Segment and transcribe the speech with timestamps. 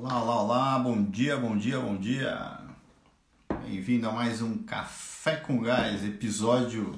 [0.00, 2.60] Olá, olá, olá, bom dia, bom dia, bom dia.
[3.64, 6.94] Bem-vindo a mais um Café com Gás, episódio.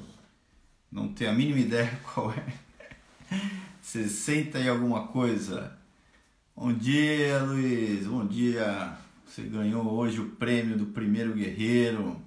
[0.92, 2.44] Não tenho a mínima ideia qual é.
[3.80, 5.78] 60 e alguma coisa.
[6.54, 8.94] Bom dia, Luiz, bom dia.
[9.24, 12.20] Você ganhou hoje o prêmio do primeiro guerreiro.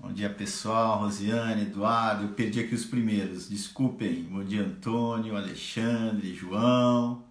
[0.00, 1.00] Bom dia, pessoal.
[1.00, 2.24] Rosiane, Eduardo.
[2.24, 4.22] Eu perdi aqui os primeiros, desculpem.
[4.22, 7.22] Bom dia, Antônio, Alexandre, João.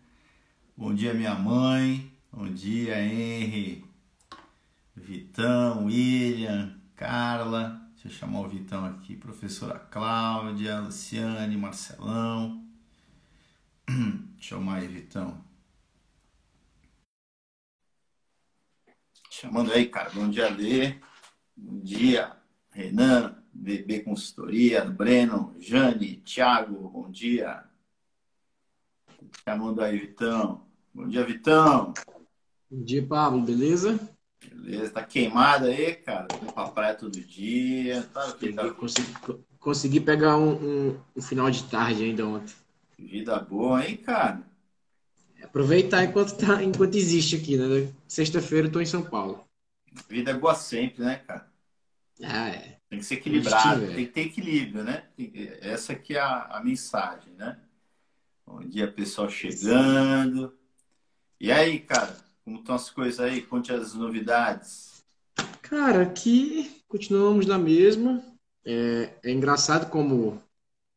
[0.78, 2.16] Bom dia, minha mãe.
[2.38, 3.84] Bom dia, Henry,
[4.96, 7.82] Vitão, William, Carla.
[7.94, 9.16] Deixa eu chamar o Vitão aqui.
[9.16, 12.64] Professora Cláudia, Luciane, Marcelão.
[14.38, 15.44] Chamar aí, Vitão.
[19.32, 20.12] Chamando aí, cara.
[20.12, 21.00] Bom dia, Lê.
[21.56, 22.38] Bom dia,
[22.70, 27.64] Renan, BB Consultoria, Breno, Jane, Thiago, bom dia.
[29.44, 30.68] Chamando aí, Vitão.
[30.94, 31.96] Bom dia, Vitão.
[32.70, 33.98] Bom dia, Pablo, beleza?
[34.46, 36.28] Beleza, tá queimado aí, cara?
[36.42, 38.04] Indo pra praia todo dia.
[38.14, 38.74] Tá, tá...
[38.74, 39.14] Consegui,
[39.58, 42.54] consegui pegar um, um, um, final de tarde ainda ontem.
[43.00, 44.42] Vida boa, hein, cara?
[45.42, 47.90] Aproveitar enquanto, tá, enquanto existe aqui, né?
[48.06, 49.48] Sexta-feira eu tô em São Paulo.
[50.10, 51.48] Vida é boa sempre, né, cara?
[52.22, 52.80] Ah, é.
[52.90, 55.06] Tem que ser equilibrado, tem que ter equilíbrio, né?
[55.62, 57.58] Essa aqui é a, a mensagem, né?
[58.46, 60.54] Bom dia, pessoal chegando.
[61.40, 63.42] E aí, cara, como estão as coisas aí?
[63.42, 65.04] Conte as novidades.
[65.62, 68.24] Cara, aqui continuamos na mesma.
[68.66, 70.42] É, é engraçado como,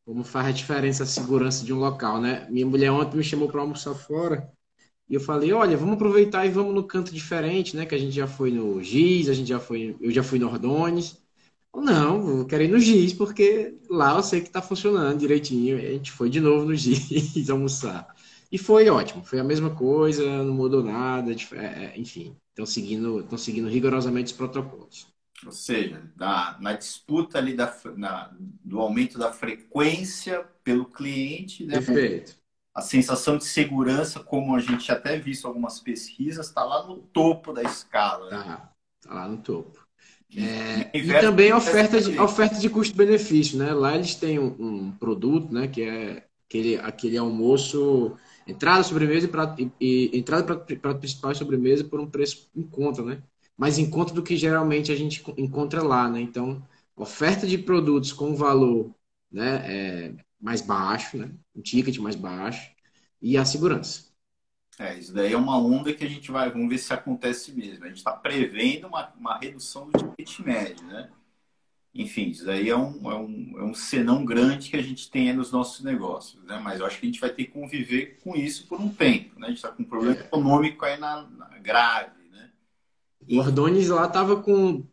[0.05, 2.47] como faz a diferença a segurança de um local, né?
[2.49, 4.49] Minha mulher ontem me chamou para almoçar fora
[5.09, 7.85] e eu falei, olha, vamos aproveitar e vamos no canto diferente, né?
[7.85, 10.47] Que a gente já foi no Giz, a gente já foi, eu já fui no
[10.47, 11.17] Ordones.
[11.75, 15.77] Não, eu quero ir no Giz, porque lá eu sei que está funcionando direitinho.
[15.77, 18.07] A gente foi de novo no Giz almoçar.
[18.51, 23.21] E foi ótimo, foi a mesma coisa, não mudou nada, é, é, enfim, estão seguindo,
[23.21, 25.07] estão seguindo rigorosamente os protocolos.
[25.45, 28.31] Ou seja, na, na disputa ali da, na,
[28.63, 31.75] do aumento da frequência pelo cliente, né?
[31.75, 32.35] Perfeito.
[32.73, 37.51] A sensação de segurança, como a gente até visto algumas pesquisas, está lá no topo
[37.51, 38.29] da escala.
[38.29, 38.61] Né?
[39.01, 39.85] Tá, lá no topo.
[40.33, 43.73] É, e também a oferta de, oferta de custo-benefício, né?
[43.73, 45.67] Lá eles têm um, um, produto, né?
[45.67, 48.15] Que é aquele, aquele almoço,
[48.47, 52.49] entrada, sobremesa e, prato, e, e entrada, prato, prato principal e sobremesa por um preço
[52.55, 53.21] em conta, né?
[53.57, 56.21] Mais em conta do que geralmente a gente encontra lá, né?
[56.21, 56.61] Então,
[56.95, 58.93] oferta de produtos com valor
[59.31, 61.31] né, é mais baixo, né?
[61.55, 62.71] Um ticket mais baixo
[63.21, 64.11] e a segurança.
[64.79, 67.83] É, isso daí é uma onda que a gente vai, vamos ver se acontece mesmo.
[67.83, 71.09] A gente está prevendo uma, uma redução do ticket médio, né?
[71.93, 75.33] Enfim, isso daí é um, é, um, é um senão grande que a gente tem
[75.33, 76.57] nos nossos negócios, né?
[76.63, 79.37] Mas eu acho que a gente vai ter que conviver com isso por um tempo,
[79.37, 79.47] né?
[79.47, 80.19] A gente está com um problema é.
[80.21, 82.49] econômico aí na, na, grave, né?
[83.27, 83.37] E...
[83.37, 84.85] O Ordones lá tava com,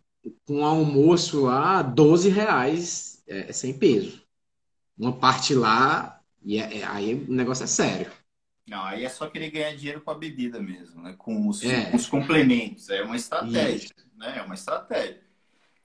[0.44, 4.20] com um almoço lá, 12 reais é, sem peso.
[4.98, 8.10] Uma parte lá, e é, é, aí o negócio é sério.
[8.66, 11.14] Não, aí é só querer ganhar dinheiro com a bebida mesmo, né?
[11.16, 11.94] Com os, é.
[11.94, 12.90] os complementos.
[12.90, 14.08] É uma estratégia, Isso.
[14.16, 14.38] né?
[14.38, 15.27] É uma estratégia.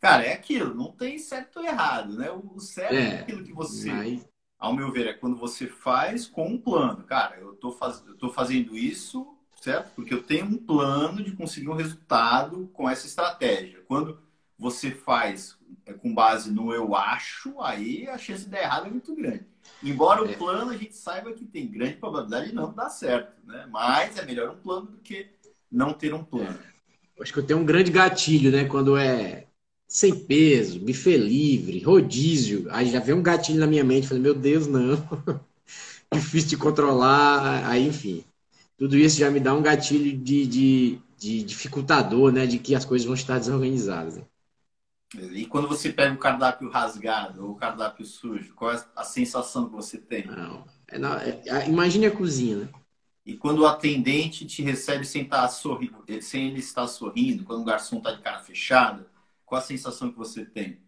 [0.04, 2.30] Cara, é aquilo, não tem certo ou errado, né?
[2.30, 4.30] O certo é, é aquilo que você, Mas...
[4.60, 7.06] ao meu ver, é quando você faz com um plano.
[7.06, 8.04] Cara, eu tô, faz...
[8.06, 9.26] eu tô fazendo isso,
[9.62, 9.94] certo?
[9.96, 13.82] Porque eu tenho um plano de conseguir um resultado com essa estratégia.
[13.88, 14.20] Quando
[14.60, 18.90] você faz é, com base no eu acho, aí a chance de dar errado é
[18.90, 19.46] muito grande.
[19.82, 20.36] Embora o é.
[20.36, 23.70] plano a gente saiba que tem grande probabilidade de não dar certo, né?
[23.72, 25.30] Mas é melhor um plano do que
[25.72, 26.60] não ter um plano.
[27.18, 27.22] É.
[27.24, 28.66] Acho que eu tenho um grande gatilho, né?
[28.66, 29.48] Quando é
[29.94, 32.66] sem peso, buffet livre, rodízio.
[32.72, 34.08] Aí já vem um gatilho na minha mente.
[34.08, 34.98] Falei, meu Deus, não.
[36.12, 37.64] Difícil de controlar.
[37.70, 38.24] Aí, enfim.
[38.76, 42.48] Tudo isso já me dá um gatilho de, de, de dificultador, né?
[42.48, 44.16] De que as coisas vão estar desorganizadas.
[44.16, 44.24] Né?
[45.32, 49.68] E quando você pega o cardápio rasgado ou o cardápio sujo, qual é a sensação
[49.68, 50.26] que você tem?
[50.26, 52.70] Não, é, não, é, imagine a cozinha, né?
[53.24, 57.62] E quando o atendente te recebe sem, estar tá sorrindo, sem ele estar sorrindo, quando
[57.62, 59.13] o garçom está de cara fechada,
[59.54, 60.80] qual a sensação que você tem?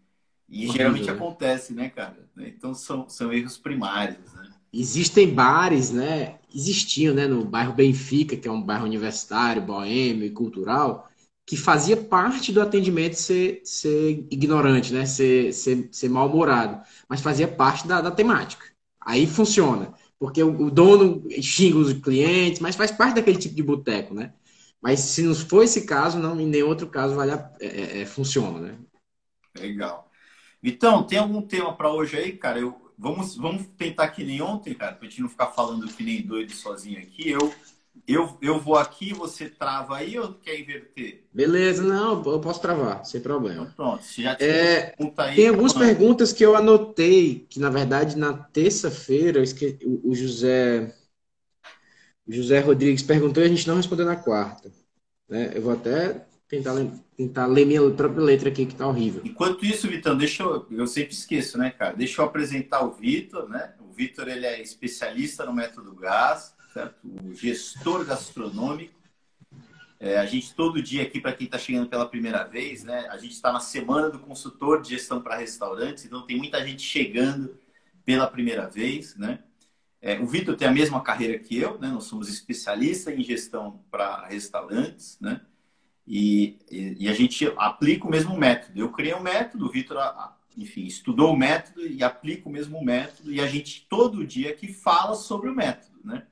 [0.48, 1.12] E geralmente né?
[1.12, 2.28] acontece, né, cara?
[2.36, 4.48] Então são, são erros primários, né?
[4.72, 6.40] Existem bares, né?
[6.52, 11.08] Existiam, né, no bairro Benfica, que é um bairro universitário, boêmio e cultural,
[11.46, 15.06] que fazia parte do atendimento ser, ser ignorante, né?
[15.06, 18.66] ser, ser, ser mal-humorado, mas fazia parte da, da temática.
[19.00, 23.62] Aí funciona, porque o, o, dono xinga os clientes, mas faz parte daquele tipo de
[23.62, 24.32] boteco, né?
[24.82, 28.00] Mas se não for esse caso, não, em nenhum outro caso vale a, é, é,
[28.02, 28.78] é funciona, né?
[29.58, 30.10] Legal.
[30.62, 32.58] Então, tem algum tema para hoje aí, cara?
[32.60, 36.02] Eu, vamos, vamos tentar que nem ontem, cara, para a gente não ficar falando que
[36.04, 37.30] nem doido sozinho aqui.
[37.30, 37.54] Eu
[38.06, 41.26] Eu, eu vou aqui, você trava aí ou quer inverter?
[41.32, 43.64] Beleza, não, eu posso travar, sem problema.
[43.64, 45.34] Então, pronto, se já é, pergunta aí.
[45.34, 45.86] Tem algumas pronto.
[45.86, 49.42] perguntas que eu anotei, que na verdade na terça-feira
[50.04, 50.94] o José
[52.28, 54.70] José Rodrigues perguntou e a gente não respondeu na quarta.
[55.28, 55.52] Né?
[55.54, 56.74] Eu vou até tentar,
[57.16, 59.22] tentar ler minha própria letra aqui, que tá horrível.
[59.24, 60.66] Enquanto isso, Vitão, deixa eu.
[60.70, 61.94] Eu sempre esqueço, né, cara?
[61.94, 63.74] Deixa eu apresentar o Vitor, né?
[63.80, 66.96] O Vitor ele é especialista no método GAS certo?
[67.04, 68.94] o gestor gastronômico.
[69.98, 73.08] É, a gente todo dia aqui, para quem está chegando pela primeira vez, né?
[73.10, 76.82] A gente está na semana do consultor de gestão para restaurantes, então tem muita gente
[76.82, 77.58] chegando
[78.04, 79.42] pela primeira vez, né?
[80.06, 81.88] É, o Vitor tem a mesma carreira que eu, né?
[81.88, 85.40] Nós somos especialistas em gestão para restaurantes, né?
[86.06, 88.78] E, e, e, a gente aplica o mesmo método.
[88.78, 89.98] Eu criei um método, o Vitor,
[90.56, 94.72] enfim, estudou o método e aplica o mesmo método, e a gente todo dia aqui
[94.72, 96.22] fala sobre o método, né?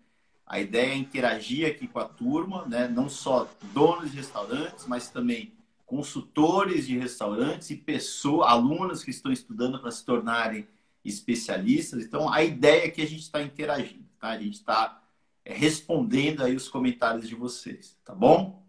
[0.47, 2.87] A ideia é interagir aqui com a turma, né?
[2.87, 5.53] não só donos de restaurantes, mas também
[5.85, 10.69] consultores de restaurantes e pessoas, alunos que estão estudando para se tornarem
[11.05, 12.05] especialistas.
[12.05, 14.29] Então, a ideia é que a gente está interagindo, tá?
[14.29, 15.03] A gente está
[15.45, 18.65] é, respondendo aí os comentários de vocês, tá bom?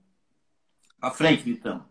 [1.02, 1.86] À frente, Vitão.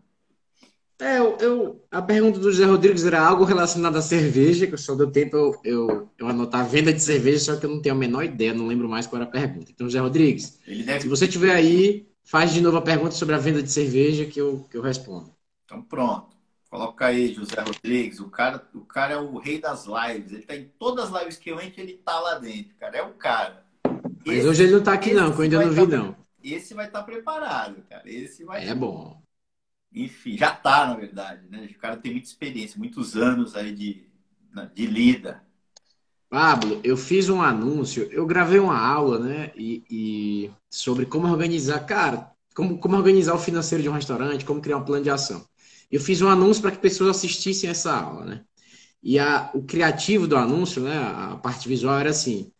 [0.99, 4.95] É, eu, eu, a pergunta do José Rodrigues era algo relacionado à cerveja, que só
[4.95, 7.95] deu tempo eu, eu, eu anotar a venda de cerveja, só que eu não tenho
[7.95, 9.71] a menor ideia, não lembro mais qual era a pergunta.
[9.71, 11.01] Então, José Rodrigues, deve...
[11.01, 14.39] se você tiver aí, faz de novo a pergunta sobre a venda de cerveja que
[14.39, 15.29] eu, que eu respondo.
[15.65, 16.34] Então, pronto.
[16.75, 18.19] Coloca aí, José Rodrigues.
[18.19, 20.33] O cara, o cara é o rei das lives.
[20.33, 22.97] Ele tá em todas as lives que eu entro, ele tá lá dentro, cara.
[22.97, 23.65] É o cara.
[24.25, 26.15] Mas esse, hoje ele não tá aqui, não, que eu ainda não vi, tá, não.
[26.43, 28.03] Esse vai estar tá preparado, cara.
[28.05, 28.67] Esse vai.
[28.67, 29.23] É bom
[29.95, 31.69] enfim, já está, na verdade, né?
[31.71, 34.05] O cara tem muita experiência, muitos anos aí de,
[34.73, 35.41] de lida.
[36.29, 39.53] Pablo, eu fiz um anúncio, eu gravei uma aula, né?
[39.55, 44.59] E, e, sobre como organizar, cara, como, como organizar o financeiro de um restaurante, como
[44.59, 45.47] criar um plano de ação.
[45.91, 48.41] Eu fiz um anúncio para que pessoas assistissem essa aula, né?
[49.03, 50.97] E a, o criativo do anúncio, né?
[50.97, 52.51] A parte visual era assim: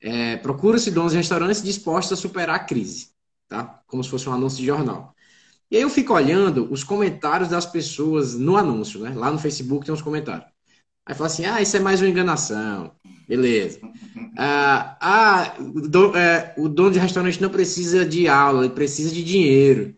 [0.00, 3.10] é, procura-se donos de restaurantes dispostos a superar a crise,
[3.48, 3.82] tá?
[3.86, 5.14] Como se fosse um anúncio de jornal.
[5.70, 9.12] E aí eu fico olhando os comentários das pessoas no anúncio, né?
[9.14, 10.50] Lá no Facebook tem uns comentários.
[11.06, 12.92] Aí fala assim, ah, isso é mais uma enganação.
[13.28, 13.80] Beleza.
[14.36, 15.54] Ah, ah
[15.88, 19.96] do, é, o dono de restaurante não precisa de aula, ele precisa de dinheiro.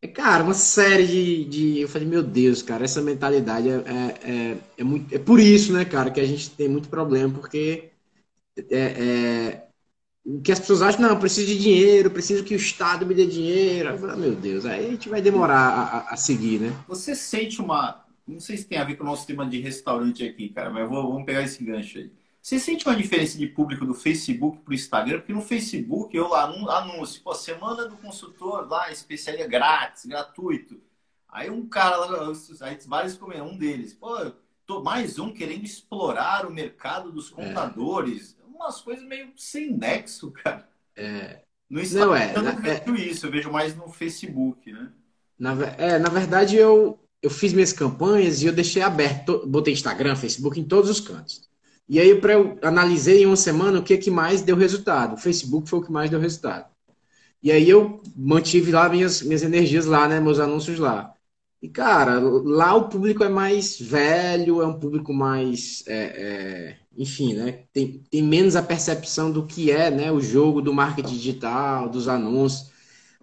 [0.00, 4.30] É, cara, uma série de, de, Eu falei, meu Deus, cara, essa mentalidade é, é,
[4.30, 5.12] é, é, muito.
[5.14, 7.90] É por isso, né, cara, que a gente tem muito problema, porque
[8.70, 9.68] é, é
[10.42, 13.26] que as pessoas acham, não, eu preciso de dinheiro, preciso que o Estado me dê
[13.26, 13.88] dinheiro.
[13.88, 16.72] Ah, meu Deus, aí a gente vai demorar a, a, seguir, né?
[16.86, 18.04] Você sente uma.
[18.26, 20.88] Não sei se tem a ver com o nosso tema de restaurante aqui, cara, mas
[20.88, 22.10] vou, vamos pegar esse gancho aí.
[22.48, 25.18] Você sente uma diferença de público do Facebook para o Instagram?
[25.18, 30.80] Porque no Facebook eu lá anúncio, pô, semana do consultor lá, especiaria grátis, gratuito.
[31.28, 34.32] Aí um cara lá, aí vários comentam, um deles, pô,
[34.64, 37.34] tô mais um querendo explorar o mercado dos é.
[37.34, 38.34] contadores.
[38.42, 40.66] É umas coisas meio sem nexo, cara.
[40.96, 41.42] É.
[41.68, 44.90] No Instagram não, é, eu não vejo é, isso, eu vejo mais no Facebook, né?
[45.38, 50.16] Na, é, na verdade, eu, eu fiz minhas campanhas e eu deixei aberto, botei Instagram,
[50.16, 51.46] Facebook em todos os cantos.
[51.88, 55.14] E aí para eu analisei em uma semana o que é que mais deu resultado.
[55.14, 56.66] O Facebook foi o que mais deu resultado.
[57.42, 61.14] E aí eu mantive lá minhas, minhas energias lá, né, meus anúncios lá.
[61.60, 65.82] E, cara, lá o público é mais velho, é um público mais.
[65.88, 67.64] É, é, enfim, né?
[67.72, 72.06] Tem, tem menos a percepção do que é né, o jogo do marketing digital, dos
[72.06, 72.70] anúncios.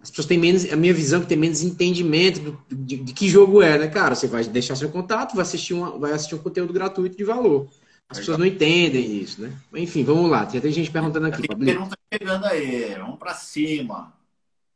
[0.02, 0.70] As pessoas têm menos.
[0.70, 3.88] A minha visão é que tem menos entendimento do, de, de, que jogo é, né,
[3.88, 4.14] cara?
[4.14, 7.68] Você vai deixar seu contato, vai assistir, uma, vai assistir um conteúdo gratuito de valor.
[8.08, 9.52] As pessoas não entendem isso, né?
[9.74, 10.48] Enfim, vamos lá.
[10.48, 11.46] Já tem gente perguntando aqui.
[11.46, 12.94] Tem pergunta chegando aí.
[12.94, 14.14] Vamos para cima.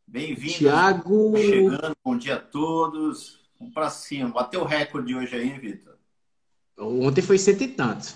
[0.07, 0.55] Bem-vindo.
[0.55, 1.37] Tiago.
[1.37, 1.97] Chegando.
[2.05, 3.39] Bom dia a todos.
[3.59, 4.31] Vamos para cima.
[4.31, 5.97] Bateu o recorde hoje aí, Vitor?
[6.77, 8.15] Ontem foi cento e tanto.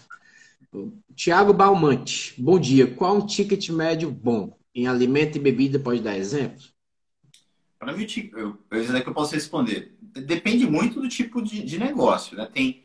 [1.14, 2.86] Tiago Balmante, bom dia.
[2.86, 4.58] Qual um ticket médio bom?
[4.74, 6.60] Em alimento e bebida, pode dar exemplo?
[7.78, 9.96] Para mim, eu, isso é que eu posso responder.
[10.00, 12.36] Depende muito do tipo de, de negócio.
[12.36, 12.48] Né?
[12.52, 12.83] Tem,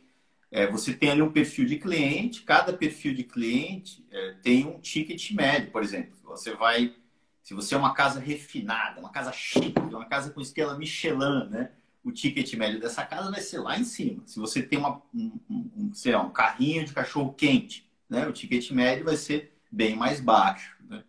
[0.52, 4.80] é, você tem ali um perfil de cliente, cada perfil de cliente é, tem um
[4.80, 6.18] ticket médio, por exemplo.
[6.24, 6.96] Você vai,
[7.42, 11.72] se você é uma casa refinada, uma casa chique, uma casa com estrela Michelin, né?
[12.04, 14.24] o ticket médio dessa casa vai ser lá em cima.
[14.26, 18.32] Se você tem uma, um, um, sei lá, um carrinho de cachorro quente, né, o
[18.32, 20.76] ticket médio vai ser bem mais baixo.
[20.90, 21.04] Né?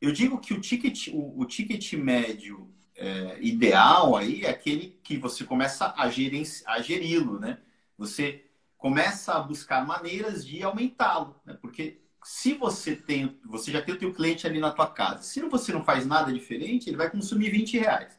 [0.00, 5.16] Eu digo que o ticket, o, o ticket médio é, ideal aí é aquele que
[5.16, 7.58] você começa a, gerir, a geri-lo, né?
[7.96, 8.44] Você
[8.80, 11.56] começa a buscar maneiras de aumentá-lo, né?
[11.60, 15.40] Porque se você tem, você já tem o teu cliente ali na tua casa, se
[15.42, 18.18] você não faz nada diferente, ele vai consumir 20 reais.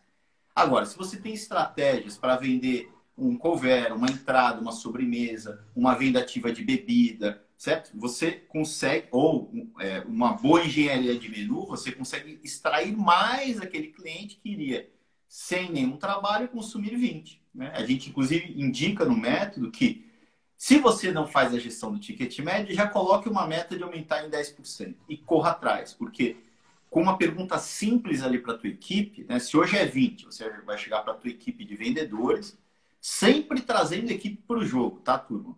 [0.56, 6.20] Agora, se você tem estratégias para vender um couvert, uma entrada, uma sobremesa, uma venda
[6.20, 7.91] ativa de bebida, certo?
[7.96, 14.38] Você consegue, ou é, uma boa engenharia de menu, você consegue extrair mais aquele cliente
[14.38, 14.89] que iria,
[15.27, 17.41] sem nenhum trabalho, consumir 20.
[17.53, 17.72] Né?
[17.74, 20.11] A gente, inclusive, indica no método que
[20.62, 24.24] se você não faz a gestão do ticket médio, já coloque uma meta de aumentar
[24.24, 26.38] em 10% e corra atrás, porque
[26.88, 29.39] com uma pergunta simples ali para a tua equipe, né?
[29.39, 32.56] se hoje é 20, você vai chegar para a tua equipe de vendedores,
[33.01, 35.58] sempre trazendo equipe para o jogo, tá, turma?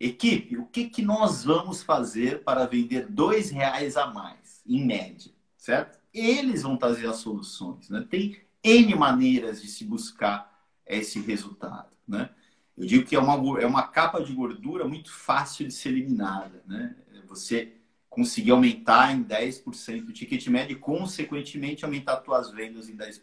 [0.00, 5.30] Equipe, o que, que nós vamos fazer para vender dois reais a mais, em média,
[5.56, 5.96] certo?
[6.12, 8.04] Eles vão trazer as soluções, né?
[8.10, 12.30] Tem N maneiras de se buscar esse resultado, né?
[12.76, 16.62] Eu digo que é uma, é uma capa de gordura muito fácil de ser eliminada,
[16.66, 16.96] né?
[17.28, 17.72] Você
[18.14, 23.20] conseguir aumentar em 10% o ticket médio e, consequentemente, aumentar as suas vendas em 10%.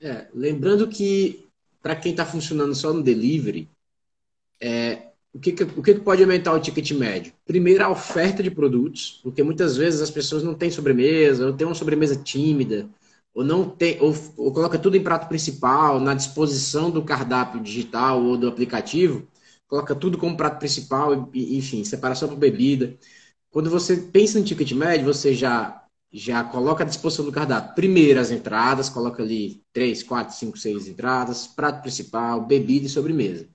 [0.00, 1.46] É, lembrando que,
[1.80, 3.68] para quem está funcionando só no delivery,
[4.60, 7.32] é, o, que, o que pode aumentar o ticket médio?
[7.44, 11.66] Primeiro, a oferta de produtos, porque muitas vezes as pessoas não têm sobremesa, ou têm
[11.66, 12.88] uma sobremesa tímida,
[13.38, 18.20] ou não tem, ou, ou coloca tudo em prato principal, na disposição do cardápio digital
[18.20, 19.28] ou do aplicativo,
[19.68, 22.98] coloca tudo como prato principal, enfim, separação por bebida.
[23.48, 27.74] Quando você pensa em ticket médio, você já já coloca à disposição do cardápio.
[27.76, 33.48] Primeiro as entradas, coloca ali 3, 4, 5, 6 entradas, prato principal, bebida e sobremesa.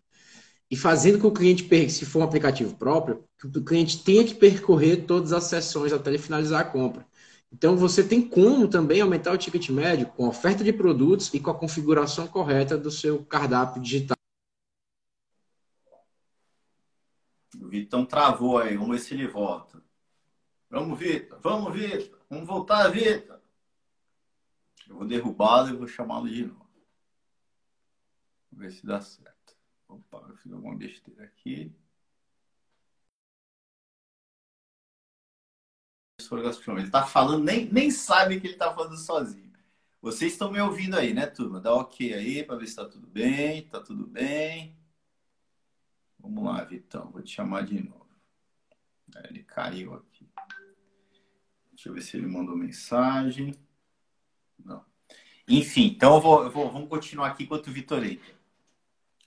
[0.72, 4.24] E fazendo com que o cliente, se for um aplicativo próprio, que o cliente tenha
[4.24, 7.06] que percorrer todas as sessões até ele finalizar a compra.
[7.54, 11.40] Então, você tem como também aumentar o ticket médio com a oferta de produtos e
[11.40, 14.18] com a configuração correta do seu cardápio digital.
[17.62, 19.82] O Vitão travou aí, vamos ver se ele volta.
[20.68, 23.40] Vamos, Vitor, vamos, Vitor, vamos voltar, Vitor.
[24.90, 26.68] Eu vou derrubá-lo e vou chamá-lo de novo.
[28.52, 29.56] Vamos ver se dá certo.
[29.88, 31.72] Opa, eu fiz alguma besteira aqui.
[36.32, 39.52] Ele está falando, nem, nem sabe que ele está falando sozinho.
[40.02, 41.62] Vocês estão me ouvindo aí, né, turma?
[41.62, 43.60] Dá ok aí para ver se está tudo bem.
[43.60, 44.76] Está tudo bem.
[46.20, 47.10] Vamos lá, Vitão.
[47.12, 48.06] Vou te chamar de novo.
[49.30, 50.28] Ele caiu aqui.
[51.72, 53.54] Deixa eu ver se ele mandou mensagem.
[54.58, 54.84] Não.
[55.48, 58.34] Enfim, então eu vou, eu vou vamos continuar aqui enquanto o Vitor entra.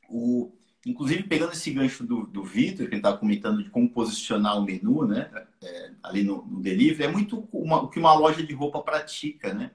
[0.09, 4.59] O, Inclusive, pegando esse gancho do, do Vitor, que ele estava comentando de como posicionar
[4.59, 5.31] o menu, né?
[5.63, 9.53] É, ali no, no, delivery, é muito uma, o que uma loja de roupa pratica,
[9.53, 9.73] né?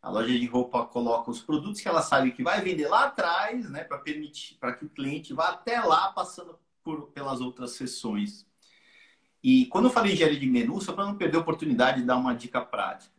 [0.00, 3.68] A loja de roupa coloca os produtos que ela sabe que vai vender lá atrás,
[3.70, 3.82] né?
[3.84, 8.46] Para permitir, para que o cliente vá até lá passando por, pelas outras sessões.
[9.42, 12.16] E quando eu falei engenharia de menu, só para não perder a oportunidade de dar
[12.16, 13.12] uma dica prática.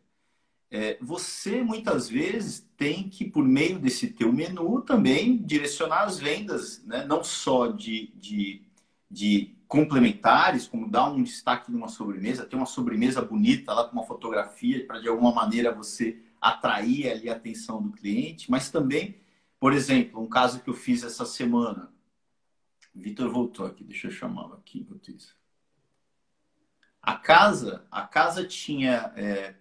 [0.76, 6.84] É, você muitas vezes tem que, por meio desse teu menu, também direcionar as vendas,
[6.84, 7.06] né?
[7.06, 8.64] não só de, de,
[9.08, 14.08] de complementares, como dar um destaque numa sobremesa, ter uma sobremesa bonita lá com uma
[14.08, 19.22] fotografia, para de alguma maneira você atrair ali a atenção do cliente, mas também,
[19.60, 21.94] por exemplo, um caso que eu fiz essa semana.
[22.96, 25.38] Vitor voltou aqui, deixa eu chamá-lo aqui enquanto isso.
[27.00, 29.54] A casa, a casa tinha é,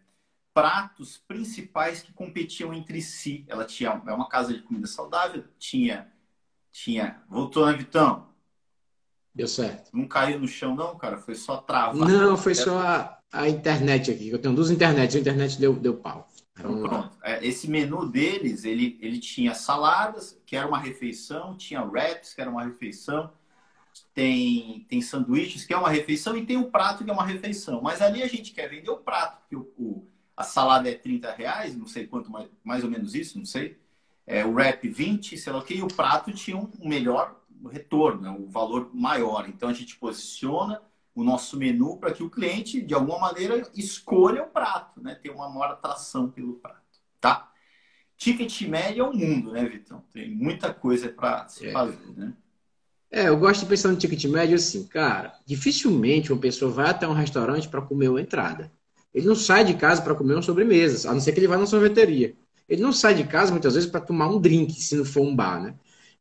[0.55, 3.45] pratos principais que competiam entre si.
[3.49, 6.11] Ela tinha é uma casa de comida saudável, tinha
[6.71, 8.29] tinha voltou né, Vitão?
[9.35, 9.91] Deu certo.
[9.95, 11.95] Não caiu no chão não, cara, foi só travar.
[11.95, 14.29] Não, foi só a, a internet aqui.
[14.29, 16.29] Eu tenho duas internets, a internet deu deu pau.
[16.59, 17.17] Então, pronto.
[17.23, 22.41] É, esse menu deles, ele, ele tinha saladas, que era uma refeição, tinha wraps, que
[22.41, 23.33] era uma refeição,
[24.15, 27.81] tem, tem sanduíches, que é uma refeição, e tem o prato, que é uma refeição.
[27.81, 30.07] Mas ali a gente quer vender o prato, que o, o
[30.37, 33.79] a salada é 30 reais, não sei quanto, mais, mais ou menos isso, não sei.
[34.27, 38.31] É, o wrap 20, sei lá o que, e o prato tinha um melhor retorno,
[38.31, 39.49] um valor maior.
[39.49, 40.81] Então a gente posiciona
[41.15, 45.15] o nosso menu para que o cliente, de alguma maneira, escolha o prato, né?
[45.15, 47.51] Ter uma maior atração pelo prato, tá?
[48.17, 50.03] Ticket médio é o mundo, né, Vitão?
[50.13, 51.73] Tem muita coisa para se é.
[51.73, 52.33] fazer, né?
[53.11, 57.07] É, eu gosto de pensar no ticket médio assim, cara, dificilmente uma pessoa vai até
[57.07, 58.73] um restaurante para comer uma entrada.
[59.15, 61.59] Ele não sai de casa para comer uma sobremesa, a não ser que ele vá
[61.59, 62.35] na sorveteria.
[62.69, 65.35] Ele não sai de casa muitas vezes para tomar um drink, se não for um
[65.35, 65.75] bar, né?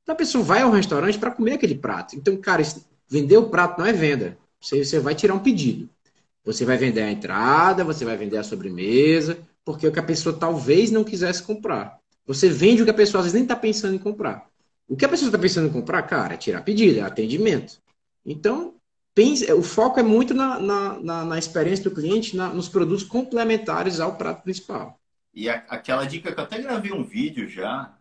[0.04, 2.16] Então a pessoa vai ao restaurante para comer aquele prato.
[2.16, 2.64] Então, cara,
[3.08, 4.38] vender o prato não é venda.
[4.60, 5.90] Você, você vai tirar um pedido.
[6.44, 10.04] Você vai vender a entrada, você vai vender a sobremesa, porque é o que a
[10.04, 12.00] pessoa talvez não quisesse comprar.
[12.26, 14.50] Você vende o que a pessoa às vezes nem está pensando em comprar.
[14.88, 17.80] O que a pessoa está pensando em comprar, cara, é tirar pedido, é atendimento.
[18.26, 18.76] Então,
[19.14, 23.04] pense, o foco é muito na, na, na, na experiência do cliente, na, nos produtos
[23.04, 25.00] complementares ao prato principal.
[25.34, 27.94] E a, aquela dica que eu até gravei um vídeo já,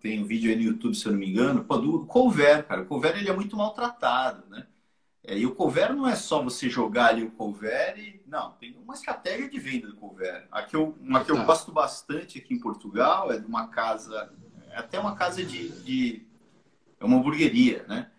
[0.00, 2.82] tem um vídeo aí no YouTube, se eu não me engano, pô, do couvert, cara.
[2.82, 4.66] O couvert ele é muito maltratado, né?
[5.22, 8.20] É, e o couvert não é só você jogar ali o couvert e...
[8.26, 10.46] Não, tem uma estratégia de venda do couvert.
[10.52, 11.44] A que eu, uma que eu tá.
[11.44, 14.32] gosto bastante aqui em Portugal é de uma casa...
[14.70, 15.68] É até uma casa de...
[15.82, 16.22] de
[16.98, 18.10] é uma hamburgueria, né?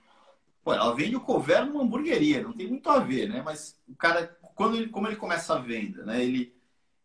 [0.67, 3.41] Pô, ela vende o couvert numa hamburgueria, não tem muito a ver, né?
[3.41, 6.21] Mas o cara, quando ele, como ele começa a venda, né?
[6.21, 6.53] Ele,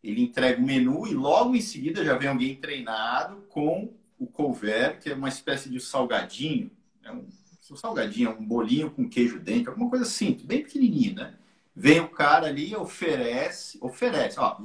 [0.03, 4.99] ele entrega o menu e logo em seguida já vem alguém treinado com o couvert,
[4.99, 6.69] que é uma espécie de salgadinho,
[7.05, 7.25] é um,
[7.71, 11.33] um salgadinho, um bolinho com queijo dentro, alguma coisa assim, bem pequenininho, né?
[11.73, 14.57] Vem o cara ali, oferece, oferece, ó,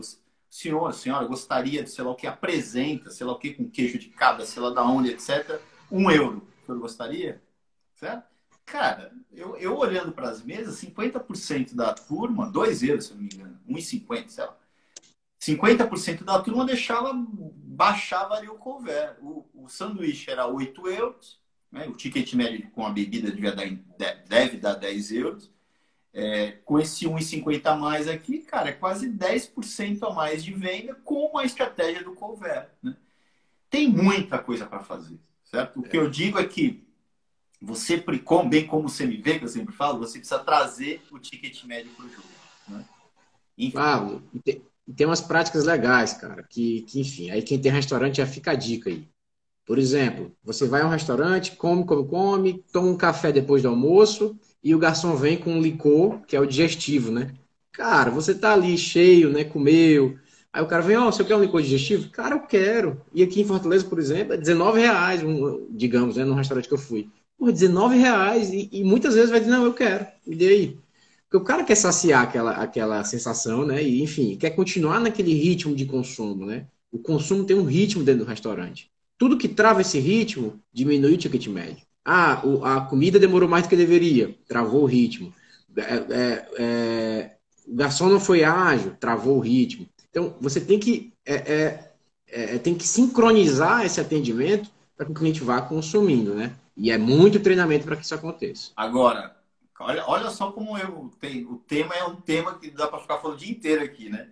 [0.51, 3.97] senhor, senhora, gostaria de, sei lá o que, apresenta, sei lá o que, com queijo
[3.97, 6.45] de cabra, sei lá da onde, etc., um euro.
[6.65, 7.41] O senhor gostaria?
[7.95, 8.28] Certo?
[8.71, 13.23] Cara, eu, eu olhando para as mesas, 50% da turma, 2 euros, se eu não
[13.23, 14.57] me engano, 1,50, sei lá.
[15.41, 19.17] 50% da turma deixava, baixava ali o couvert.
[19.23, 21.41] O, o sanduíche era 8 euros,
[21.73, 21.87] né?
[21.87, 23.65] o ticket médio com a bebida devia dar,
[24.27, 25.51] deve dar 10 euros.
[26.13, 30.95] É, com esse 1,50 a mais aqui, cara, é quase 10% a mais de venda
[31.05, 32.69] com a estratégia do couvert.
[32.83, 32.97] Né?
[33.71, 35.81] Tem muita coisa para fazer, certo?
[35.81, 36.88] O que eu digo é que
[37.61, 38.03] você,
[38.49, 41.91] bem como você me vê, que eu sempre falo, você precisa trazer o ticket médio
[41.97, 42.29] para o jogo.
[42.69, 42.85] Né?
[43.73, 44.63] Pablo, tem,
[44.97, 48.55] tem umas práticas legais, cara, que, que, enfim, aí quem tem restaurante já fica a
[48.55, 49.09] dica aí.
[49.67, 53.69] Por exemplo, você vai a um restaurante, come, come, come, toma um café depois do
[53.69, 57.35] almoço e o garçom vem com um licor, que é o digestivo, né?
[57.73, 59.45] Cara, você tá ali cheio, né?
[59.45, 60.17] Comeu.
[60.51, 62.09] Aí o cara vem, ó, oh, você quer um licor digestivo?
[62.11, 63.03] Cara, eu quero.
[63.13, 65.21] E aqui em Fortaleza, por exemplo, é 19 reais,
[65.71, 69.39] digamos, né, no restaurante que eu fui por 19 reais e, e, muitas vezes vai
[69.41, 70.79] dizer, não, eu quero, e daí?
[71.25, 73.83] Porque o cara quer saciar aquela, aquela sensação, né?
[73.83, 76.67] E, enfim, quer continuar naquele ritmo de consumo, né?
[76.91, 78.91] O consumo tem um ritmo dentro do restaurante.
[79.19, 81.83] Tudo que trava esse ritmo diminui o ticket médio.
[82.05, 85.33] Ah, o, a comida demorou mais do que deveria, travou o ritmo.
[85.77, 87.31] É, é, é,
[87.67, 89.87] o garçom não foi ágil, travou o ritmo.
[90.09, 91.93] Então, você tem que, é, é,
[92.27, 96.55] é, tem que sincronizar esse atendimento para que o cliente vá consumindo, né?
[96.79, 98.71] E é muito treinamento para que isso aconteça.
[98.77, 99.37] Agora,
[99.81, 101.51] olha, olha só como eu tenho.
[101.51, 104.29] O tema é um tema que dá para ficar falando o dia inteiro aqui, né?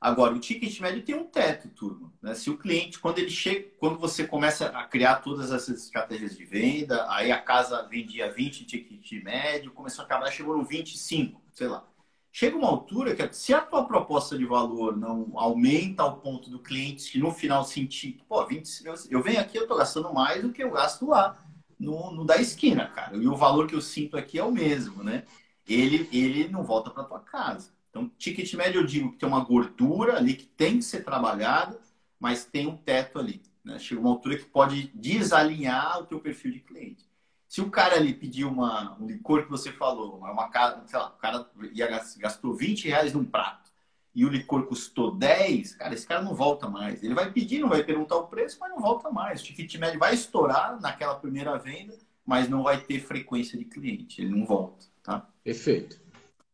[0.00, 2.10] Agora, o ticket médio tem um teto, turma.
[2.22, 2.34] Né?
[2.34, 6.44] Se o cliente, quando ele chega, quando você começa a criar todas essas estratégias de
[6.46, 11.68] venda, aí a casa vendia 20 ticket médio, começou a acabar, chegou no 25, sei
[11.68, 11.84] lá.
[12.32, 16.58] Chega uma altura que se a tua proposta de valor não aumenta ao ponto do
[16.58, 20.50] cliente que no final sentir, pô, 20, eu venho aqui, eu tô gastando mais do
[20.50, 21.38] que eu gasto lá
[21.82, 23.16] no, no da esquina, cara.
[23.16, 25.24] E o valor que eu sinto aqui é o mesmo, né?
[25.66, 27.72] Ele, ele não volta para tua casa.
[27.90, 31.78] Então, ticket médio eu digo que tem uma gordura ali que tem que ser trabalhada,
[32.18, 33.42] mas tem um teto ali.
[33.64, 33.78] Né?
[33.78, 37.04] Chega uma altura que pode desalinhar o teu perfil de cliente.
[37.48, 41.08] Se o cara ali pedir uma, um licor que você falou, uma casa, sei lá,
[41.08, 41.86] o cara ia,
[42.18, 43.71] gastou 20 reais num prato
[44.14, 47.02] e o licor custou 10, cara, esse cara não volta mais.
[47.02, 49.40] Ele vai pedir, não vai perguntar o preço, mas não volta mais.
[49.40, 54.20] O ticket médio vai estourar naquela primeira venda, mas não vai ter frequência de cliente.
[54.20, 55.26] Ele não volta, tá?
[55.42, 55.98] Perfeito.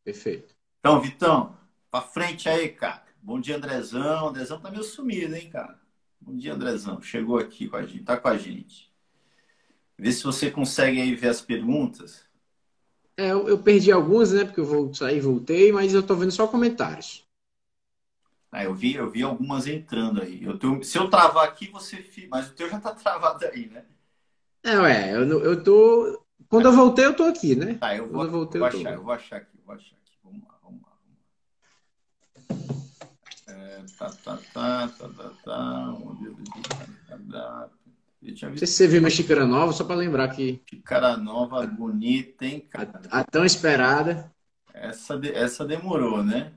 [0.04, 0.54] Perfeito.
[0.78, 1.56] Então, Vitão,
[1.90, 3.02] pra frente aí, cara.
[3.20, 4.28] Bom dia, Andrezão.
[4.28, 5.78] Andrezão tá meio sumido, hein, cara?
[6.20, 7.02] Bom dia, Andrezão.
[7.02, 8.92] Chegou aqui com a gente, tá com a gente.
[9.98, 12.24] Vê se você consegue aí ver as perguntas.
[13.16, 14.44] É, eu, eu perdi algumas, né?
[14.44, 17.27] Porque eu vou sair e voltei, mas eu tô vendo só comentários.
[18.50, 20.42] Ah, eu vi, eu vi algumas entrando aí.
[20.42, 23.84] Eu tenho, se eu travar aqui, você mas o teu já tá travado aí, né?
[24.62, 26.24] É, ué, eu, eu tô.
[26.48, 27.74] Quando eu voltei, eu tô aqui, né?
[27.74, 30.12] Tá, eu vou, eu voltei, vou eu achar, eu vou achar aqui, vou achar aqui.
[30.24, 30.88] Vamos lá, vamos lá.
[32.48, 33.54] Vamos lá.
[33.54, 35.94] É, tá, tá, tá, tá, tá, tá.
[38.20, 38.50] Eu tinha visto...
[38.50, 40.62] Não sei se você viu minha xícara nova, só para lembrar que.
[40.68, 43.00] Xícara nova, bonita, hein, cara?
[43.10, 44.32] A, a tão esperada.
[44.72, 46.52] Essa, essa demorou, né?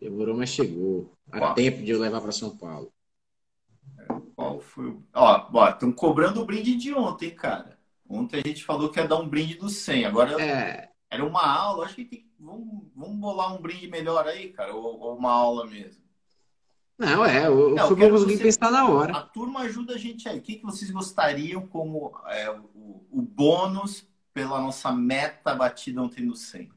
[0.00, 1.15] Demorou, mas chegou.
[1.54, 2.92] Tempo de eu levar para São Paulo.
[4.34, 5.02] Qual foi o.
[5.14, 7.78] Ó, estão cobrando o brinde de ontem, cara.
[8.08, 10.04] Ontem a gente falou que ia dar um brinde do 100.
[10.04, 10.90] Agora é...
[11.10, 11.86] era uma aula.
[11.86, 12.30] Acho que tem...
[12.38, 14.74] vamos, vamos bolar um brinde melhor aí, cara.
[14.74, 16.04] Ou, ou uma aula mesmo.
[16.98, 17.46] Não, é.
[17.46, 18.42] Eu, Não, eu conseguir você...
[18.44, 19.12] pensar na hora.
[19.16, 20.38] A turma ajuda a gente aí.
[20.38, 26.24] O que, que vocês gostariam como é, o, o bônus pela nossa meta batida ontem
[26.24, 26.70] no 100?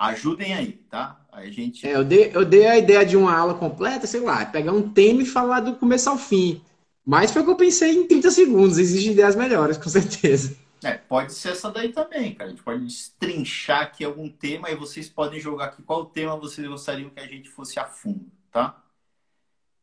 [0.00, 1.20] Ajudem aí, tá?
[1.30, 1.86] A gente...
[1.86, 4.88] É, eu, dei, eu dei a ideia de uma aula completa, sei lá, pegar um
[4.88, 6.62] tema e falar do começo ao fim.
[7.04, 8.78] Mas foi o que eu pensei em 30 segundos.
[8.78, 10.56] Existem ideias melhores, com certeza.
[10.82, 12.48] É, pode ser essa daí também, cara.
[12.48, 16.66] A gente pode destrinchar aqui algum tema e vocês podem jogar aqui qual tema vocês
[16.66, 18.82] gostariam que a gente fosse a fundo, tá?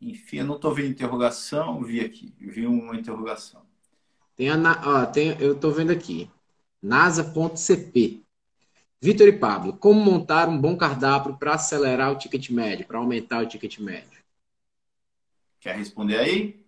[0.02, 3.62] Enfim, eu não estou vendo interrogação, vi aqui, vi uma interrogação.
[4.36, 6.28] Tem a, ó, tem, eu estou vendo aqui.
[6.82, 8.26] NASA.cp.
[9.02, 13.44] Vitor e Pablo, como montar um bom cardápio para acelerar o ticket médio, para aumentar
[13.44, 14.20] o ticket médio?
[15.60, 16.66] Quer responder aí?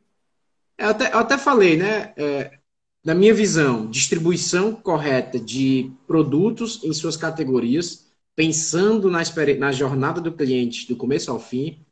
[0.78, 2.14] Eu até, eu até falei, né?
[2.16, 2.60] É,
[3.04, 9.22] na minha visão, distribuição correta de produtos em suas categorias, pensando na,
[9.58, 11.86] na jornada do cliente do começo ao fim,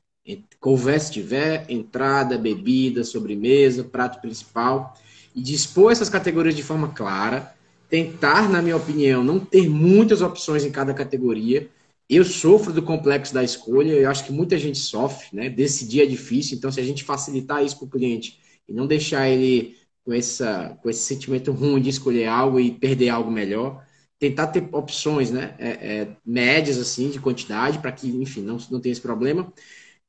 [0.59, 4.97] conversa tiver, entrada, bebida, sobremesa, prato principal,
[5.35, 7.56] e dispor essas categorias de forma clara,
[7.89, 11.69] tentar, na minha opinião, não ter muitas opções em cada categoria.
[12.09, 15.49] Eu sofro do complexo da escolha, eu acho que muita gente sofre, né?
[15.49, 19.29] Decidir é difícil, então se a gente facilitar isso para o cliente e não deixar
[19.29, 23.85] ele com, essa, com esse sentimento ruim de escolher algo e perder algo melhor,
[24.19, 25.55] tentar ter opções, né?
[25.59, 29.51] É, é, médias, assim, de quantidade, para que, enfim, não, não tenha esse problema.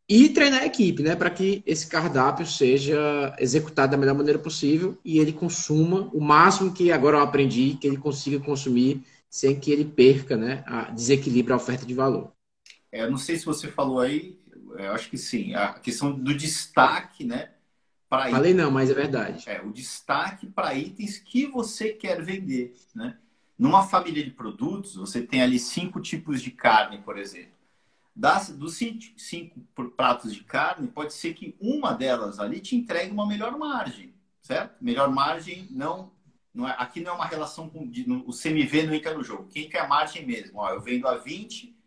[0.09, 1.15] E treinar a equipe, né?
[1.15, 6.73] Para que esse cardápio seja executado da melhor maneira possível e ele consuma o máximo
[6.73, 10.65] que agora eu aprendi, que ele consiga consumir sem que ele perca, né?
[10.67, 12.33] A, desequilibre a oferta de valor.
[12.91, 14.39] É, eu não sei se você falou aí,
[14.79, 17.51] eu acho que sim, a questão do destaque, né?
[18.09, 19.45] Para Falei itens, não, mas é verdade.
[19.47, 23.19] É, o destaque para itens que você quer vender, né?
[23.59, 27.58] Numa família de produtos, você tem ali cinco tipos de carne, por exemplo
[28.19, 29.61] das, dos cinco, cinco
[29.97, 34.75] pratos de carne, pode ser que uma delas ali te entregue uma melhor margem, certo?
[34.83, 36.11] Melhor margem não.
[36.53, 37.89] não é, aqui não é uma relação com.
[37.89, 39.47] De, no, o CMV não entra no jogo.
[39.47, 40.59] Quem quer margem mesmo?
[40.59, 41.79] Ó, eu vendo a 20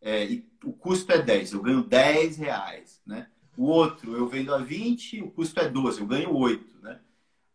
[0.00, 3.26] é, e o custo é 10, eu ganho 10 reais, né?
[3.56, 7.00] O outro, eu vendo a 20, o custo é 12, eu ganho 8, né?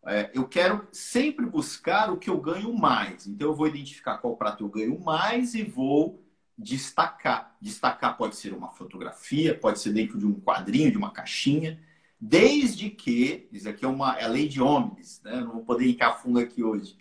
[0.06, 3.26] É, eu quero sempre buscar o que eu ganho mais.
[3.26, 6.22] Então, eu vou identificar qual prato eu ganho mais e vou
[6.56, 7.56] destacar.
[7.60, 11.78] Destacar pode ser uma fotografia, pode ser dentro de um quadrinho, de uma caixinha,
[12.20, 15.40] desde que, isso aqui é uma é a lei de homens, né?
[15.40, 16.96] não vou poder ir a fundo aqui hoje,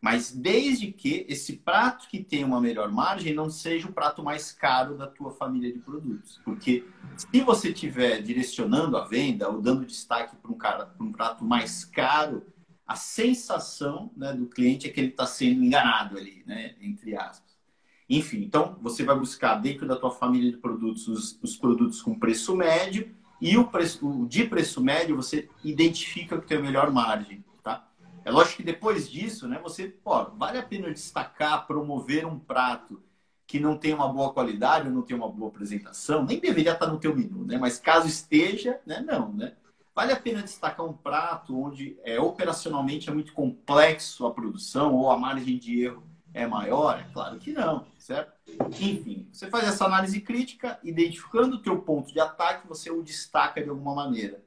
[0.00, 4.50] mas desde que esse prato que tem uma melhor margem não seja o prato mais
[4.50, 6.40] caro da tua família de produtos.
[6.42, 11.84] Porque se você estiver direcionando a venda ou dando destaque para um, um prato mais
[11.84, 12.46] caro,
[12.86, 17.49] a sensação né, do cliente é que ele está sendo enganado ali, né, entre aspas.
[18.10, 22.18] Enfim, então você vai buscar dentro da tua família de produtos os, os produtos com
[22.18, 26.90] preço médio e o, preço, o de preço médio você identifica que tem a melhor
[26.90, 27.88] margem, tá?
[28.24, 33.00] É lógico que depois disso, né, você, pô, vale a pena destacar, promover um prato
[33.46, 36.88] que não tem uma boa qualidade ou não tem uma boa apresentação, nem deveria estar
[36.88, 37.58] no teu menu, né?
[37.58, 39.54] Mas caso esteja, né, não, né?
[39.94, 45.10] Vale a pena destacar um prato onde é, operacionalmente é muito complexo a produção ou
[45.10, 46.98] a margem de erro é maior?
[47.00, 48.32] É claro que não, certo?
[48.80, 53.62] Enfim, você faz essa análise crítica, identificando o teu ponto de ataque, você o destaca
[53.62, 54.42] de alguma maneira.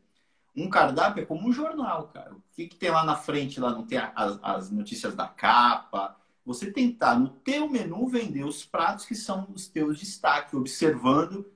[0.54, 2.34] Um cardápio é como um jornal, cara.
[2.34, 3.62] O que, que tem lá na frente?
[3.62, 6.18] Lá não tem as, as notícias da capa.
[6.46, 11.50] Você tentar no teu menu vender os pratos que são os teus destaques, observando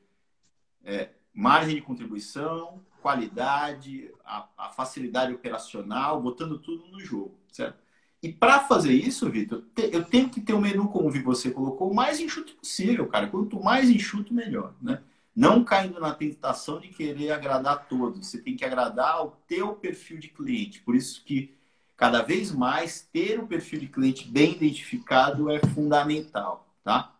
[0.85, 7.86] é, margem de contribuição, qualidade, a, a facilidade operacional, botando tudo no jogo, certo?
[8.21, 11.91] E para fazer isso, Vitor, eu tenho que ter o um menu, como você colocou,
[11.91, 13.27] o mais enxuto possível, cara.
[13.27, 15.01] Quanto mais enxuto, melhor, né?
[15.35, 18.25] Não caindo na tentação de querer agradar a todos.
[18.25, 20.81] Você tem que agradar ao teu perfil de cliente.
[20.81, 21.55] Por isso que
[21.95, 27.13] cada vez mais ter o perfil de cliente bem identificado é fundamental, tá?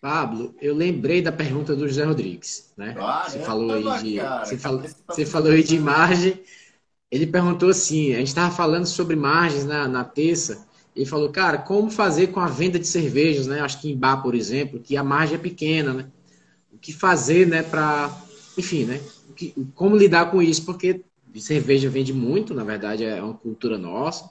[0.00, 2.94] Pablo, eu lembrei da pergunta do José Rodrigues, né?
[2.98, 6.40] Ah, você é, falou aí de, cara, você, falou, tá você falou aí de imagem
[7.10, 10.66] ele perguntou assim: a gente estava falando sobre margens na, na terça.
[10.94, 13.60] Ele falou, cara, como fazer com a venda de cervejas, né?
[13.60, 16.06] Acho que em bar, por exemplo, que a margem é pequena, né?
[16.72, 18.10] O que fazer, né, para.
[18.56, 19.00] Enfim, né?
[19.36, 20.64] Que, como lidar com isso?
[20.64, 21.04] Porque
[21.36, 24.28] cerveja vende muito, na verdade, é uma cultura nossa.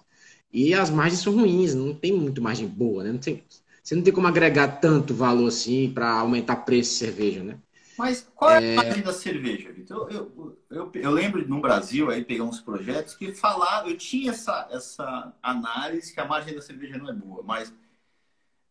[0.51, 3.11] E as margens são ruins, não tem muito margem boa, né?
[3.11, 3.43] Não tem,
[3.83, 7.57] você não tem como agregar tanto valor assim para aumentar preço de cerveja, né?
[7.97, 8.77] Mas qual é, é...
[8.77, 10.07] a margem da cerveja, Vitor?
[10.11, 14.67] Eu, eu, eu, lembro no Brasil, aí pegar uns projetos que falava, eu tinha essa,
[14.71, 17.73] essa análise que a margem da cerveja não é boa, mas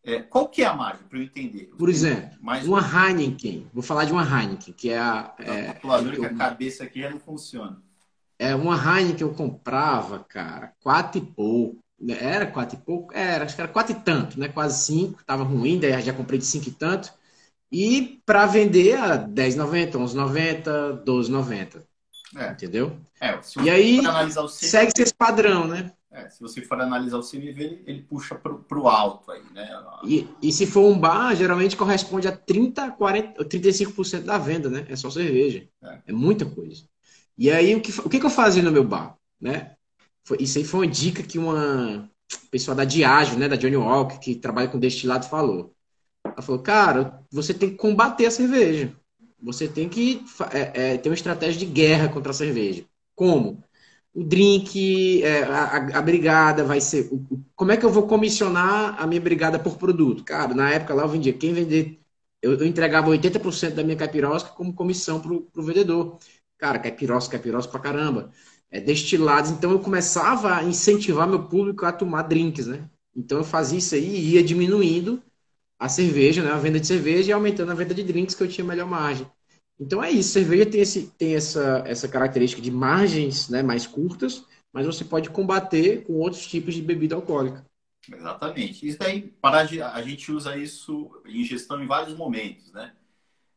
[0.03, 1.65] é, qual que é a margem, para eu entender?
[1.77, 5.33] Por exemplo, mais uma Heineken, vou falar de uma Heineken, que é a...
[5.39, 7.81] É, calculador que, eu, a cabeça aqui já não funciona.
[8.39, 11.79] É uma Heineken que eu comprava, cara, quatro e pouco.
[12.07, 13.13] Era quatro e pouco?
[13.13, 14.47] Era, acho que era quatro e tanto, né?
[14.47, 17.11] Quase cinco, tava ruim, daí já comprei de cinco e tanto
[17.71, 21.83] e para vender a 10,90, 11,90, 12,90.
[22.35, 22.51] É.
[22.51, 22.97] Entendeu?
[23.21, 23.99] É, e aí
[24.49, 25.91] segue esse padrão, né?
[26.11, 29.69] É, se você for analisar o CMV, ele, ele puxa para o alto aí, né?
[30.03, 34.85] E, e se for um bar, geralmente corresponde a 30, 40, 35% da venda, né?
[34.89, 35.67] É só cerveja.
[35.83, 36.83] É, é muita coisa.
[37.37, 39.15] E aí, o que, o que, que eu fazia no meu bar?
[39.39, 39.75] Né?
[40.23, 42.09] Foi, isso aí foi uma dica que uma
[42.49, 45.75] pessoa da Diageo, né, da Johnny Walker, que trabalha com destilado, falou.
[46.37, 48.95] Ela falou, cara, você tem que combater a cerveja.
[49.41, 52.85] Você tem que é, é, ter uma estratégia de guerra contra a cerveja.
[53.15, 53.63] Como?
[54.13, 57.09] O drink, é, a, a, brigada vai ser.
[57.11, 60.23] O, como é que eu vou comissionar a minha brigada por produto?
[60.23, 61.33] Cara, na época lá eu vendia.
[61.33, 61.99] Quem vender.
[62.41, 66.19] Eu, eu entregava 80% da minha caipirosca como comissão para o vendedor.
[66.59, 68.31] Cara, caipirosca, caipirosca pra caramba.
[68.69, 69.49] É, destilados.
[69.51, 72.87] Então eu começava a incentivar meu público a tomar drinks, né?
[73.15, 75.21] Então eu fazia isso aí e ia diminuindo
[75.79, 76.51] a cerveja, né?
[76.51, 79.27] A venda de cerveja e aumentando a venda de drinks que eu tinha melhor margem.
[79.79, 84.43] Então é isso, cerveja tem, esse, tem essa, essa característica de margens né, mais curtas,
[84.73, 87.63] mas você pode combater com outros tipos de bebida alcoólica.
[88.11, 88.87] Exatamente.
[88.87, 92.93] Isso daí, para a gente usa isso em gestão em vários momentos, né?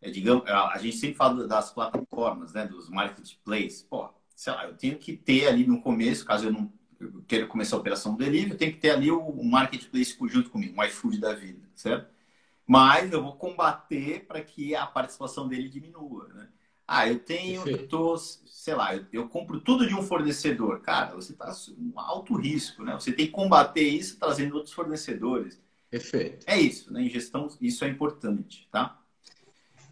[0.03, 2.67] É, digamos, a gente sempre fala das plataformas, né?
[2.67, 3.83] Dos marketplaces.
[3.83, 7.47] Pô, sei lá, eu tenho que ter ali no começo, caso eu não eu queira
[7.47, 10.79] começar a operação do delivery, eu tenho que ter ali o, o marketplace junto comigo,
[10.79, 12.10] o iFood da vida, certo?
[12.71, 16.47] Mas eu vou combater para que a participação dele diminua, né?
[16.87, 20.81] Ah, eu tenho, eu tô, sei lá, eu, eu, compro tudo de um fornecedor.
[20.81, 22.93] Cara, você está um alto risco, né?
[22.93, 25.61] Você tem que combater isso trazendo outros fornecedores.
[25.91, 26.45] Perfeito.
[26.47, 27.03] É isso, né?
[27.03, 29.01] Em gestão, isso é importante, tá?